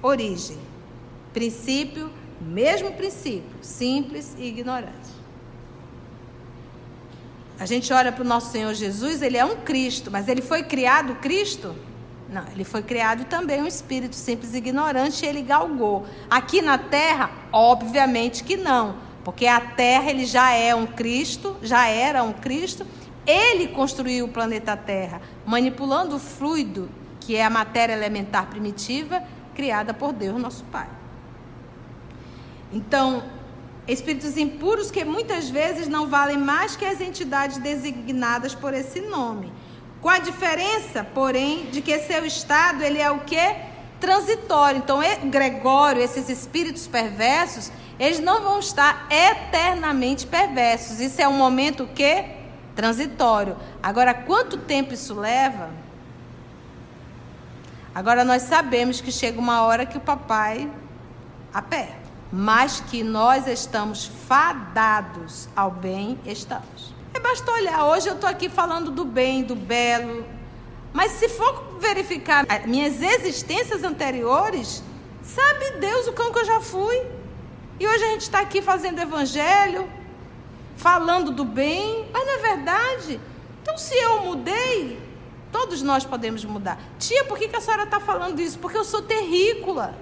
origem. 0.03 0.59
Princípio, 1.33 2.11
mesmo 2.41 2.93
princípio, 2.93 3.51
simples 3.61 4.35
e 4.39 4.45
ignorante. 4.45 5.11
A 7.59 7.67
gente 7.67 7.93
olha 7.93 8.11
para 8.11 8.25
o 8.25 8.27
nosso 8.27 8.51
Senhor 8.51 8.73
Jesus, 8.73 9.21
ele 9.21 9.37
é 9.37 9.45
um 9.45 9.57
Cristo, 9.57 10.11
mas 10.11 10.29
ele 10.29 10.41
foi 10.41 10.63
criado 10.63 11.17
Cristo? 11.17 11.75
Não, 12.27 12.45
ele 12.53 12.65
foi 12.65 12.83
criado 12.83 13.25
também 13.25 13.61
um 13.61 13.67
espírito 13.67 14.15
simples 14.15 14.55
e 14.55 14.59
ignorante 14.59 15.25
e 15.25 15.29
ele 15.29 15.43
galgou. 15.43 16.07
Aqui 16.31 16.63
na 16.63 16.79
terra, 16.79 17.31
obviamente 17.53 18.45
que 18.45 18.57
não, 18.57 18.97
porque 19.25 19.47
a 19.47 19.61
terra 19.61 20.11
ele 20.11 20.25
já 20.25 20.53
é 20.53 20.75
um 20.75 20.87
Cristo, 20.87 21.57
já 21.61 21.87
era 21.87 22.23
um 22.23 22.33
Cristo. 22.33 22.87
Ele 23.27 23.69
construiu 23.69 24.25
o 24.25 24.29
planeta 24.29 24.77
Terra, 24.77 25.21
manipulando 25.45 26.17
o 26.17 26.19
fluido, 26.19 26.89
que 27.21 27.37
é 27.37 27.45
a 27.45 27.51
matéria 27.51 27.93
elementar 27.93 28.47
primitiva, 28.47 29.23
criada 29.61 29.93
por 29.93 30.15
Deus, 30.15 30.41
nosso 30.41 30.65
Pai. 30.73 30.89
Então, 32.73 33.23
espíritos 33.87 34.39
impuros 34.39 34.91
que 34.91 35.05
muitas 35.05 35.51
vezes 35.51 35.87
não 35.87 36.09
valem 36.09 36.39
mais 36.39 36.77
que 36.77 36.85
as 36.87 36.99
entidades 36.99 37.59
designadas 37.59 38.55
por 38.55 38.73
esse 38.73 39.03
nome. 39.03 39.53
Com 40.01 40.09
a 40.09 40.19
diferença, 40.19 41.05
porém, 41.05 41.67
de 41.67 41.83
que 41.83 41.99
seu 41.99 42.25
estado 42.25 42.83
ele 42.83 42.99
é 42.99 43.11
o 43.11 43.21
que? 43.21 43.55
Transitório. 44.01 44.79
Então, 44.79 45.01
Gregório, 45.27 46.01
esses 46.01 46.31
espíritos 46.31 46.87
perversos, 46.87 47.71
eles 47.99 48.19
não 48.19 48.41
vão 48.41 48.61
estar 48.61 49.09
eternamente 49.11 50.27
perversos. 50.27 51.01
Isso 51.01 51.21
é 51.21 51.29
um 51.29 51.37
momento 51.37 51.87
que 51.95 52.25
transitório. 52.75 53.59
Agora, 53.83 54.15
quanto 54.15 54.57
tempo 54.57 54.95
isso 54.95 55.13
leva? 55.13 55.69
Agora 58.01 58.25
nós 58.25 58.45
sabemos 58.45 59.03
que 59.03 59.13
chega 59.13 59.39
uma 59.39 59.61
hora 59.61 59.85
que 59.85 59.99
o 59.99 60.01
papai 60.01 60.73
aperta, 61.53 62.01
mas 62.33 62.81
que 62.81 63.05
nós 63.05 63.47
estamos 63.47 64.07
fadados 64.27 65.51
ao 65.55 65.71
bem, 65.71 66.19
estamos. 66.25 66.95
É 67.13 67.21
basta 67.21 67.53
olhar. 67.53 67.85
Hoje 67.85 68.09
eu 68.09 68.15
estou 68.15 68.27
aqui 68.27 68.49
falando 68.49 68.91
do 68.91 69.05
bem, 69.05 69.43
do 69.43 69.55
belo. 69.55 70.25
Mas 70.95 71.13
se 71.13 71.29
for 71.29 71.77
verificar 71.79 72.47
minhas 72.67 73.03
existências 73.03 73.85
anteriores, 73.85 74.83
sabe 75.23 75.73
Deus 75.73 76.09
o 76.09 76.15
cão 76.15 76.33
que 76.33 76.39
eu 76.39 76.47
já 76.47 76.59
fui. 76.59 77.03
E 77.79 77.87
hoje 77.87 78.03
a 78.03 78.09
gente 78.13 78.23
está 78.23 78.41
aqui 78.41 78.63
fazendo 78.63 78.99
evangelho, 78.99 79.87
falando 80.75 81.33
do 81.33 81.45
bem, 81.45 82.09
mas 82.11 82.27
não 82.27 82.33
é 82.33 82.39
verdade. 82.39 83.21
Então, 83.61 83.77
se 83.77 83.95
eu 83.95 84.23
mudei, 84.23 85.10
todos 85.53 85.83
nós 85.83 86.05
podemos 86.05 86.45
mudar. 86.45 86.79
Tia, 86.99 87.25
por 87.25 87.39
que, 87.39 87.55
a 87.55 87.61
senhora 87.61 87.85
está 87.85 88.01
falando 88.01 88.41
isso? 88.41 88.59
Porque 88.59 88.77
eu 88.77 88.85
sou 88.85 89.03
terrícola. 89.03 89.95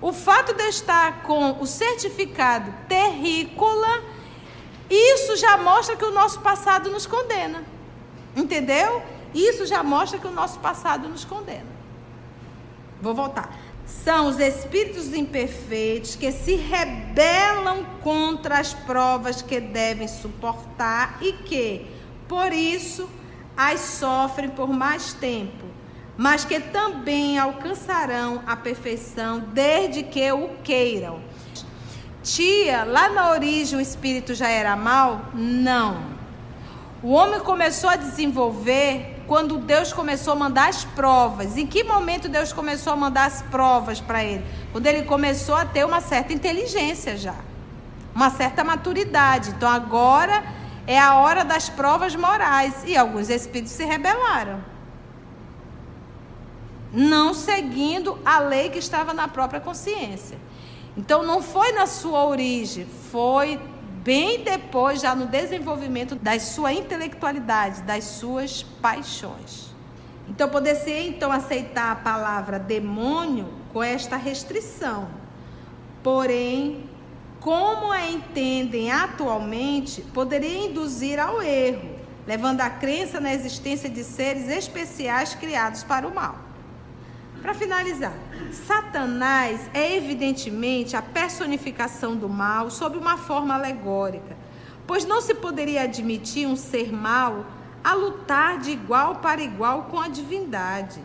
O 0.00 0.12
fato 0.12 0.54
de 0.54 0.62
eu 0.62 0.68
estar 0.68 1.22
com 1.22 1.60
o 1.60 1.66
certificado 1.66 2.72
terrícola 2.88 4.02
isso 4.90 5.36
já 5.36 5.56
mostra 5.56 5.96
que 5.96 6.04
o 6.04 6.10
nosso 6.10 6.40
passado 6.40 6.90
nos 6.90 7.06
condena. 7.06 7.62
Entendeu? 8.34 9.02
Isso 9.32 9.64
já 9.64 9.84
mostra 9.84 10.18
que 10.18 10.26
o 10.26 10.32
nosso 10.32 10.58
passado 10.58 11.08
nos 11.08 11.24
condena. 11.24 11.70
Vou 13.00 13.14
voltar. 13.14 13.56
São 13.86 14.28
os 14.28 14.40
espíritos 14.40 15.14
imperfeitos 15.14 16.16
que 16.16 16.30
se 16.32 16.56
rebelam 16.56 17.84
contra 18.02 18.58
as 18.58 18.74
provas 18.74 19.42
que 19.42 19.60
devem 19.60 20.08
suportar 20.08 21.18
e 21.20 21.32
que, 21.32 21.86
por 22.28 22.52
isso, 22.52 23.08
as 23.68 23.80
sofrem 23.80 24.48
por 24.48 24.68
mais 24.68 25.12
tempo, 25.12 25.66
mas 26.16 26.44
que 26.44 26.60
também 26.60 27.38
alcançarão 27.38 28.42
a 28.46 28.56
perfeição 28.56 29.40
desde 29.40 30.02
que 30.02 30.30
o 30.32 30.50
queiram 30.62 31.30
Tia, 32.22 32.84
lá 32.84 33.08
na 33.08 33.30
origem 33.30 33.78
o 33.78 33.80
espírito 33.80 34.34
já 34.34 34.48
era 34.48 34.76
mal? 34.76 35.22
Não. 35.32 36.02
O 37.02 37.12
homem 37.12 37.40
começou 37.40 37.88
a 37.88 37.96
desenvolver 37.96 39.22
quando 39.26 39.56
Deus 39.56 39.90
começou 39.90 40.34
a 40.34 40.36
mandar 40.36 40.68
as 40.68 40.84
provas. 40.84 41.56
Em 41.56 41.66
que 41.66 41.82
momento 41.82 42.28
Deus 42.28 42.52
começou 42.52 42.92
a 42.92 42.96
mandar 42.96 43.24
as 43.24 43.40
provas 43.40 44.00
para 44.00 44.22
ele? 44.22 44.44
Quando 44.70 44.86
ele 44.86 45.04
começou 45.04 45.54
a 45.54 45.64
ter 45.64 45.86
uma 45.86 46.02
certa 46.02 46.34
inteligência 46.34 47.16
já, 47.16 47.36
uma 48.14 48.28
certa 48.28 48.62
maturidade. 48.62 49.50
Então 49.50 49.68
agora 49.68 50.44
é 50.86 50.98
a 50.98 51.14
hora 51.16 51.44
das 51.44 51.68
provas 51.68 52.14
morais 52.16 52.84
e 52.86 52.96
alguns 52.96 53.28
espíritos 53.28 53.72
se 53.72 53.84
rebelaram. 53.84 54.62
Não 56.92 57.32
seguindo 57.32 58.18
a 58.24 58.40
lei 58.40 58.70
que 58.70 58.78
estava 58.78 59.14
na 59.14 59.28
própria 59.28 59.60
consciência. 59.60 60.38
Então 60.96 61.22
não 61.22 61.40
foi 61.40 61.72
na 61.72 61.86
sua 61.86 62.26
origem, 62.26 62.84
foi 63.10 63.60
bem 64.02 64.42
depois, 64.42 65.00
já 65.00 65.14
no 65.14 65.26
desenvolvimento 65.26 66.16
da 66.16 66.38
sua 66.40 66.72
intelectualidade, 66.72 67.82
das 67.82 68.04
suas 68.04 68.62
paixões. 68.62 69.70
Então 70.28 70.48
poder-se 70.48 70.90
então 70.90 71.30
aceitar 71.30 71.92
a 71.92 71.96
palavra 71.96 72.58
demônio 72.58 73.48
com 73.72 73.82
esta 73.82 74.16
restrição. 74.16 75.08
Porém, 76.02 76.89
como 77.40 77.90
a 77.90 78.06
entendem 78.06 78.92
atualmente, 78.92 80.02
poderia 80.12 80.66
induzir 80.66 81.18
ao 81.18 81.40
erro, 81.40 81.98
levando 82.26 82.60
à 82.60 82.68
crença 82.68 83.18
na 83.18 83.32
existência 83.32 83.88
de 83.88 84.04
seres 84.04 84.46
especiais 84.48 85.34
criados 85.34 85.82
para 85.82 86.06
o 86.06 86.14
mal. 86.14 86.38
Para 87.40 87.54
finalizar, 87.54 88.12
Satanás 88.52 89.70
é 89.72 89.96
evidentemente 89.96 90.94
a 90.94 91.00
personificação 91.00 92.14
do 92.14 92.28
mal 92.28 92.70
sob 92.70 92.98
uma 92.98 93.16
forma 93.16 93.54
alegórica, 93.54 94.36
pois 94.86 95.06
não 95.06 95.22
se 95.22 95.34
poderia 95.34 95.84
admitir 95.84 96.46
um 96.46 96.56
ser 96.56 96.92
mau 96.92 97.46
a 97.82 97.94
lutar 97.94 98.58
de 98.58 98.70
igual 98.70 99.16
para 99.16 99.40
igual 99.40 99.84
com 99.84 99.98
a 99.98 100.08
divindade, 100.08 101.00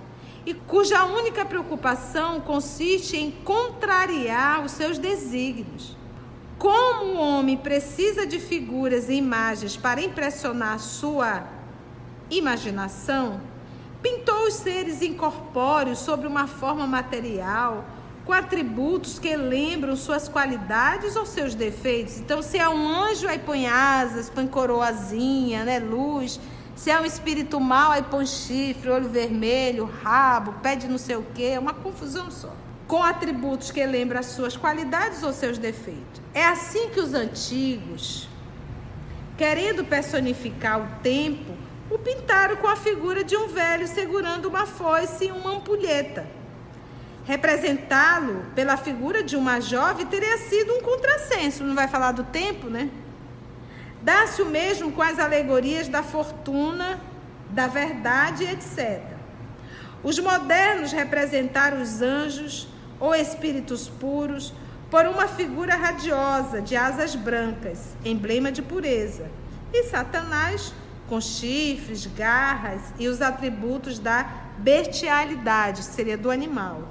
e 0.45 0.53
cuja 0.53 1.05
única 1.05 1.45
preocupação 1.45 2.41
consiste 2.41 3.15
em 3.15 3.31
contrariar 3.31 4.63
os 4.65 4.73
seus 4.73 4.97
desígnios. 4.97 5.95
Como 6.57 7.13
o 7.13 7.19
homem 7.19 7.57
precisa 7.57 8.25
de 8.25 8.39
figuras 8.39 9.09
e 9.09 9.13
imagens 9.13 9.75
para 9.75 10.01
impressionar 10.01 10.79
sua 10.79 11.43
imaginação, 12.29 13.41
Pintou 14.05 14.45
os 14.45 14.53
seres 14.53 15.01
incorpóreos 15.01 15.97
sobre 15.97 16.27
uma 16.27 16.45
forma 16.45 16.85
material, 16.85 17.83
com 18.23 18.31
atributos 18.31 19.17
que 19.17 19.35
lembram 19.35 19.95
suas 19.95 20.29
qualidades 20.29 21.15
ou 21.15 21.25
seus 21.25 21.55
defeitos. 21.55 22.19
Então, 22.19 22.39
se 22.43 22.59
é 22.59 22.69
um 22.69 22.87
anjo, 22.87 23.27
aí 23.27 23.39
põe 23.39 23.65
asas, 23.65 24.29
põe 24.29 24.45
coroazinha, 24.45 25.65
né, 25.65 25.79
luz. 25.79 26.39
Se 26.75 26.91
é 26.91 27.01
um 27.01 27.03
espírito 27.03 27.59
mau, 27.59 27.93
aí 27.93 28.03
põe 28.03 28.27
chifre, 28.27 28.91
olho 28.91 29.09
vermelho, 29.09 29.89
rabo, 30.03 30.53
pede 30.61 30.87
não 30.87 30.99
sei 30.99 31.15
o 31.15 31.25
quê, 31.33 31.53
é 31.55 31.59
uma 31.59 31.73
confusão 31.73 32.29
só. 32.29 32.53
Com 32.87 33.01
atributos 33.01 33.71
que 33.71 33.83
lembram 33.85 34.19
as 34.19 34.27
suas 34.27 34.55
qualidades 34.55 35.23
ou 35.23 35.33
seus 35.33 35.57
defeitos. 35.57 36.21
É 36.33 36.45
assim 36.45 36.89
que 36.89 36.99
os 36.99 37.13
antigos, 37.13 38.29
querendo 39.37 39.83
personificar 39.83 40.79
o 40.81 41.01
tempo, 41.01 41.53
o 41.89 41.97
pintaram 41.97 42.55
com 42.57 42.67
a 42.67 42.75
figura 42.75 43.23
de 43.23 43.35
um 43.35 43.47
velho 43.47 43.87
segurando 43.87 44.47
uma 44.47 44.65
foice 44.65 45.25
e 45.25 45.31
uma 45.31 45.55
ampulheta. 45.55 46.27
Representá-lo 47.25 48.45
pela 48.53 48.77
figura 48.77 49.23
de 49.23 49.35
uma 49.35 49.59
jovem 49.59 50.05
teria 50.05 50.37
sido 50.37 50.73
um 50.73 50.81
contrassenso, 50.81 51.63
não 51.63 51.73
vai 51.73 51.87
falar 51.87 52.11
do 52.11 52.23
tempo, 52.23 52.69
né? 52.69 52.89
Dá-se 54.01 54.41
o 54.43 54.45
mesmo 54.45 54.91
com 54.91 55.01
as 55.01 55.17
alegorias 55.17 55.87
da 55.87 56.03
fortuna, 56.03 57.01
da 57.49 57.65
verdade, 57.65 58.43
etc. 58.43 59.01
Os 60.03 60.19
modernos 60.19 60.91
representaram 60.91 61.81
os 61.81 62.01
anjos 62.01 62.67
ou 62.99 63.13
espíritos 63.13 63.89
puros 63.89 64.53
por 64.89 65.05
uma 65.05 65.27
figura 65.27 65.75
radiosa 65.75 66.61
de 66.61 66.75
asas 66.75 67.15
brancas, 67.15 67.95
emblema 68.03 68.51
de 68.51 68.61
pureza, 68.61 69.29
e 69.73 69.83
Satanás 69.83 70.73
com 71.07 71.21
chifres, 71.21 72.05
garras 72.07 72.81
e 72.97 73.07
os 73.07 73.21
atributos 73.21 73.99
da 73.99 74.27
bestialidade, 74.57 75.83
seria 75.83 76.17
do 76.17 76.31
animal. 76.31 76.83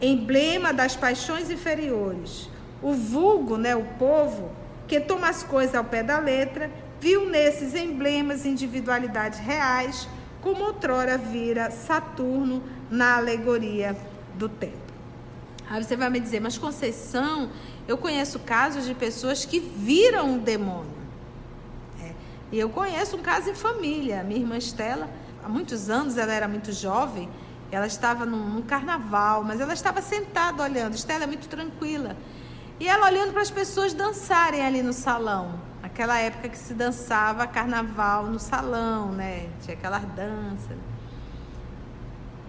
Emblema 0.00 0.72
das 0.72 0.94
paixões 0.94 1.50
inferiores. 1.50 2.48
O 2.82 2.92
vulgo, 2.92 3.56
né, 3.56 3.74
o 3.74 3.84
povo, 3.98 4.52
que 4.86 5.00
toma 5.00 5.28
as 5.28 5.42
coisas 5.42 5.74
ao 5.74 5.84
pé 5.84 6.02
da 6.02 6.18
letra, 6.18 6.70
viu 7.00 7.28
nesses 7.28 7.74
emblemas 7.74 8.44
individualidades 8.44 9.38
reais, 9.38 10.08
como 10.40 10.64
outrora 10.64 11.16
vira 11.16 11.70
Saturno 11.70 12.62
na 12.90 13.16
alegoria 13.16 13.96
do 14.34 14.48
tempo. 14.48 14.84
Aí 15.68 15.82
você 15.82 15.96
vai 15.96 16.10
me 16.10 16.20
dizer, 16.20 16.40
mas 16.40 16.58
Conceição, 16.58 17.50
eu 17.88 17.96
conheço 17.96 18.38
casos 18.40 18.84
de 18.84 18.94
pessoas 18.94 19.44
que 19.44 19.58
viram 19.58 20.32
um 20.32 20.38
demônio. 20.38 20.92
É, 22.02 22.12
e 22.52 22.58
eu 22.58 22.68
conheço 22.68 23.16
um 23.16 23.22
caso 23.22 23.50
em 23.50 23.54
família. 23.54 24.22
Minha 24.22 24.40
irmã 24.40 24.56
Estela, 24.56 25.08
há 25.42 25.48
muitos 25.48 25.88
anos, 25.88 26.18
ela 26.18 26.32
era 26.32 26.46
muito 26.46 26.72
jovem, 26.72 27.28
ela 27.70 27.86
estava 27.86 28.26
num, 28.26 28.48
num 28.48 28.62
carnaval, 28.62 29.42
mas 29.42 29.60
ela 29.60 29.72
estava 29.72 30.02
sentada 30.02 30.62
olhando. 30.62 30.94
Estela 30.94 31.24
é 31.24 31.26
muito 31.26 31.48
tranquila. 31.48 32.16
E 32.78 32.88
ela 32.88 33.06
olhando 33.06 33.32
para 33.32 33.42
as 33.42 33.50
pessoas 33.50 33.94
dançarem 33.94 34.64
ali 34.64 34.82
no 34.82 34.92
salão. 34.92 35.60
Aquela 35.82 36.18
época 36.18 36.48
que 36.48 36.58
se 36.58 36.74
dançava 36.74 37.46
carnaval 37.46 38.26
no 38.26 38.38
salão, 38.38 39.12
né? 39.12 39.48
Tinha 39.62 39.76
aquelas 39.76 40.02
danças. 40.14 40.76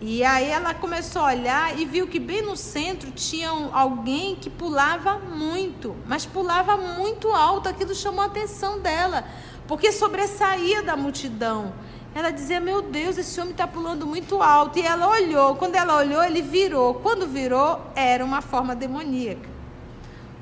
E 0.01 0.23
aí 0.23 0.49
ela 0.49 0.73
começou 0.73 1.21
a 1.21 1.27
olhar 1.27 1.79
e 1.79 1.85
viu 1.85 2.05
que 2.05 2.19
bem 2.19 2.41
no 2.41 2.57
centro 2.57 3.11
tinha 3.11 3.49
alguém 3.71 4.35
que 4.35 4.49
pulava 4.49 5.17
muito, 5.17 5.95
mas 6.05 6.25
pulava 6.25 6.75
muito 6.75 7.29
alto. 7.29 7.69
Aquilo 7.69 7.95
chamou 7.95 8.21
a 8.21 8.25
atenção 8.25 8.79
dela, 8.79 9.23
porque 9.67 9.91
sobressaía 9.93 10.83
da 10.83 10.97
multidão. 10.97 11.73
Ela 12.13 12.29
dizia: 12.31 12.59
Meu 12.59 12.81
Deus, 12.81 13.17
esse 13.17 13.39
homem 13.39 13.51
está 13.51 13.65
pulando 13.67 14.05
muito 14.05 14.41
alto. 14.41 14.79
E 14.79 14.81
ela 14.81 15.09
olhou. 15.09 15.55
Quando 15.55 15.75
ela 15.75 15.97
olhou, 15.97 16.23
ele 16.23 16.41
virou. 16.41 16.95
Quando 16.95 17.25
virou, 17.25 17.81
era 17.95 18.23
uma 18.23 18.41
forma 18.41 18.75
demoníaca. 18.75 19.49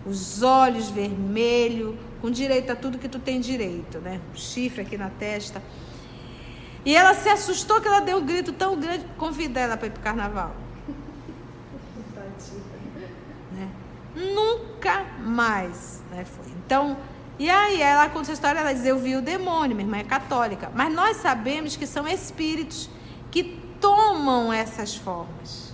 Os 0.05 0.43
olhos 0.43 0.89
vermelhos, 0.89 1.95
com 2.21 2.29
direito 2.29 2.71
a 2.71 2.75
tudo 2.75 2.97
que 2.97 3.07
tu 3.07 3.19
tem 3.19 3.39
direito, 3.39 3.99
né? 3.99 4.19
chifre 4.35 4.81
aqui 4.81 4.97
na 4.97 5.09
testa. 5.09 5.61
E 6.85 6.95
ela 6.95 7.13
se 7.13 7.29
assustou 7.29 7.79
que 7.79 7.87
ela 7.87 8.01
deu 8.01 8.17
um 8.17 8.25
grito 8.25 8.51
tão 8.51 8.77
grande. 8.79 9.05
Convida 9.17 9.59
ela 9.59 9.77
para 9.77 9.87
ir 9.87 9.91
para 9.91 9.99
o 9.99 10.03
carnaval. 10.03 10.55
né? 13.51 13.69
Nunca 14.15 15.05
mais 15.19 16.01
né, 16.11 16.25
foi. 16.25 16.51
Então, 16.65 16.97
e 17.39 17.49
aí 17.49 17.81
ela 17.81 18.09
conta 18.09 18.23
essa 18.23 18.33
história, 18.33 18.59
ela 18.59 18.73
diz, 18.73 18.85
eu 18.85 18.99
vi 18.99 19.15
o 19.15 19.21
demônio, 19.21 19.75
minha 19.75 19.87
irmã 19.87 19.97
é 19.97 20.03
católica. 20.03 20.69
Mas 20.73 20.93
nós 20.93 21.17
sabemos 21.17 21.75
que 21.75 21.87
são 21.87 22.07
espíritos 22.07 22.89
que 23.31 23.43
tomam 23.79 24.51
essas 24.51 24.95
formas. 24.95 25.73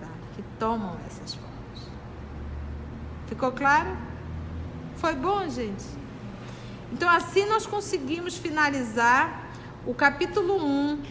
Tá? 0.00 0.08
Que 0.36 0.42
tomam 0.58 0.96
essas 1.06 1.34
formas. 1.34 1.88
Ficou 3.26 3.52
claro? 3.52 3.96
Foi 4.96 5.14
bom, 5.14 5.48
gente? 5.48 5.84
Então 6.92 7.08
assim 7.08 7.44
nós 7.46 7.66
conseguimos 7.66 8.36
finalizar 8.36 9.47
o 9.86 9.94
capítulo 9.94 10.56
1 10.56 11.02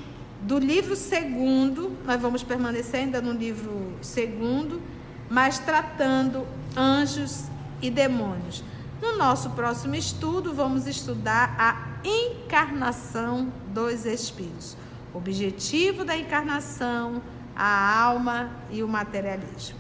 do 0.41 0.59
livro 0.59 0.95
segundo, 0.95 1.97
nós 2.05 2.21
vamos 2.21 2.43
permanecer 2.43 3.01
ainda 3.01 3.21
no 3.21 3.31
livro 3.31 3.93
segundo, 4.01 4.81
mas 5.29 5.59
tratando 5.59 6.45
anjos 6.75 7.45
e 7.81 7.89
demônios. 7.89 8.63
No 9.01 9.17
nosso 9.17 9.51
próximo 9.51 9.95
estudo, 9.95 10.53
vamos 10.53 10.87
estudar 10.87 11.55
a 11.57 11.99
encarnação 12.07 13.51
dos 13.73 14.05
espíritos. 14.05 14.75
Objetivo 15.13 16.03
da 16.03 16.17
encarnação, 16.17 17.21
a 17.55 17.99
alma 18.01 18.51
e 18.71 18.83
o 18.83 18.87
materialismo. 18.87 19.77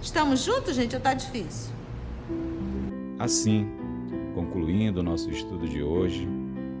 Estamos 0.00 0.40
juntos, 0.44 0.74
gente, 0.76 0.94
ou 0.94 0.98
está 0.98 1.14
difícil? 1.14 1.72
Assim, 3.18 3.68
concluindo 4.34 5.00
o 5.00 5.02
nosso 5.02 5.30
estudo 5.30 5.66
de 5.68 5.82
hoje, 5.82 6.28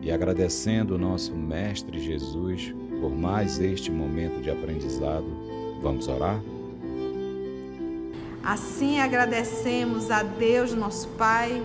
e 0.06 0.12
agradecendo 0.12 0.94
o 0.94 0.98
nosso 0.98 1.34
Mestre 1.34 1.98
Jesus 1.98 2.72
por 3.00 3.10
mais 3.10 3.58
este 3.58 3.90
momento 3.90 4.40
de 4.40 4.48
aprendizado, 4.48 5.26
vamos 5.82 6.06
orar? 6.06 6.40
Assim 8.40 9.00
agradecemos 9.00 10.08
a 10.12 10.22
Deus, 10.22 10.72
nosso 10.74 11.08
Pai, 11.18 11.60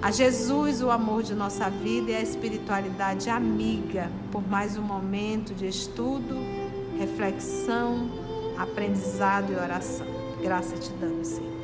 a 0.00 0.10
Jesus, 0.10 0.80
o 0.80 0.90
amor 0.90 1.22
de 1.22 1.34
nossa 1.34 1.68
vida 1.68 2.12
e 2.12 2.14
a 2.14 2.22
espiritualidade 2.22 3.28
amiga, 3.28 4.10
por 4.32 4.48
mais 4.48 4.78
um 4.78 4.82
momento 4.82 5.52
de 5.52 5.68
estudo, 5.68 6.34
reflexão, 6.98 8.10
aprendizado 8.56 9.52
e 9.52 9.54
oração. 9.54 10.06
Graça 10.40 10.76
te 10.78 10.90
damos, 10.94 11.28
Senhor. 11.28 11.55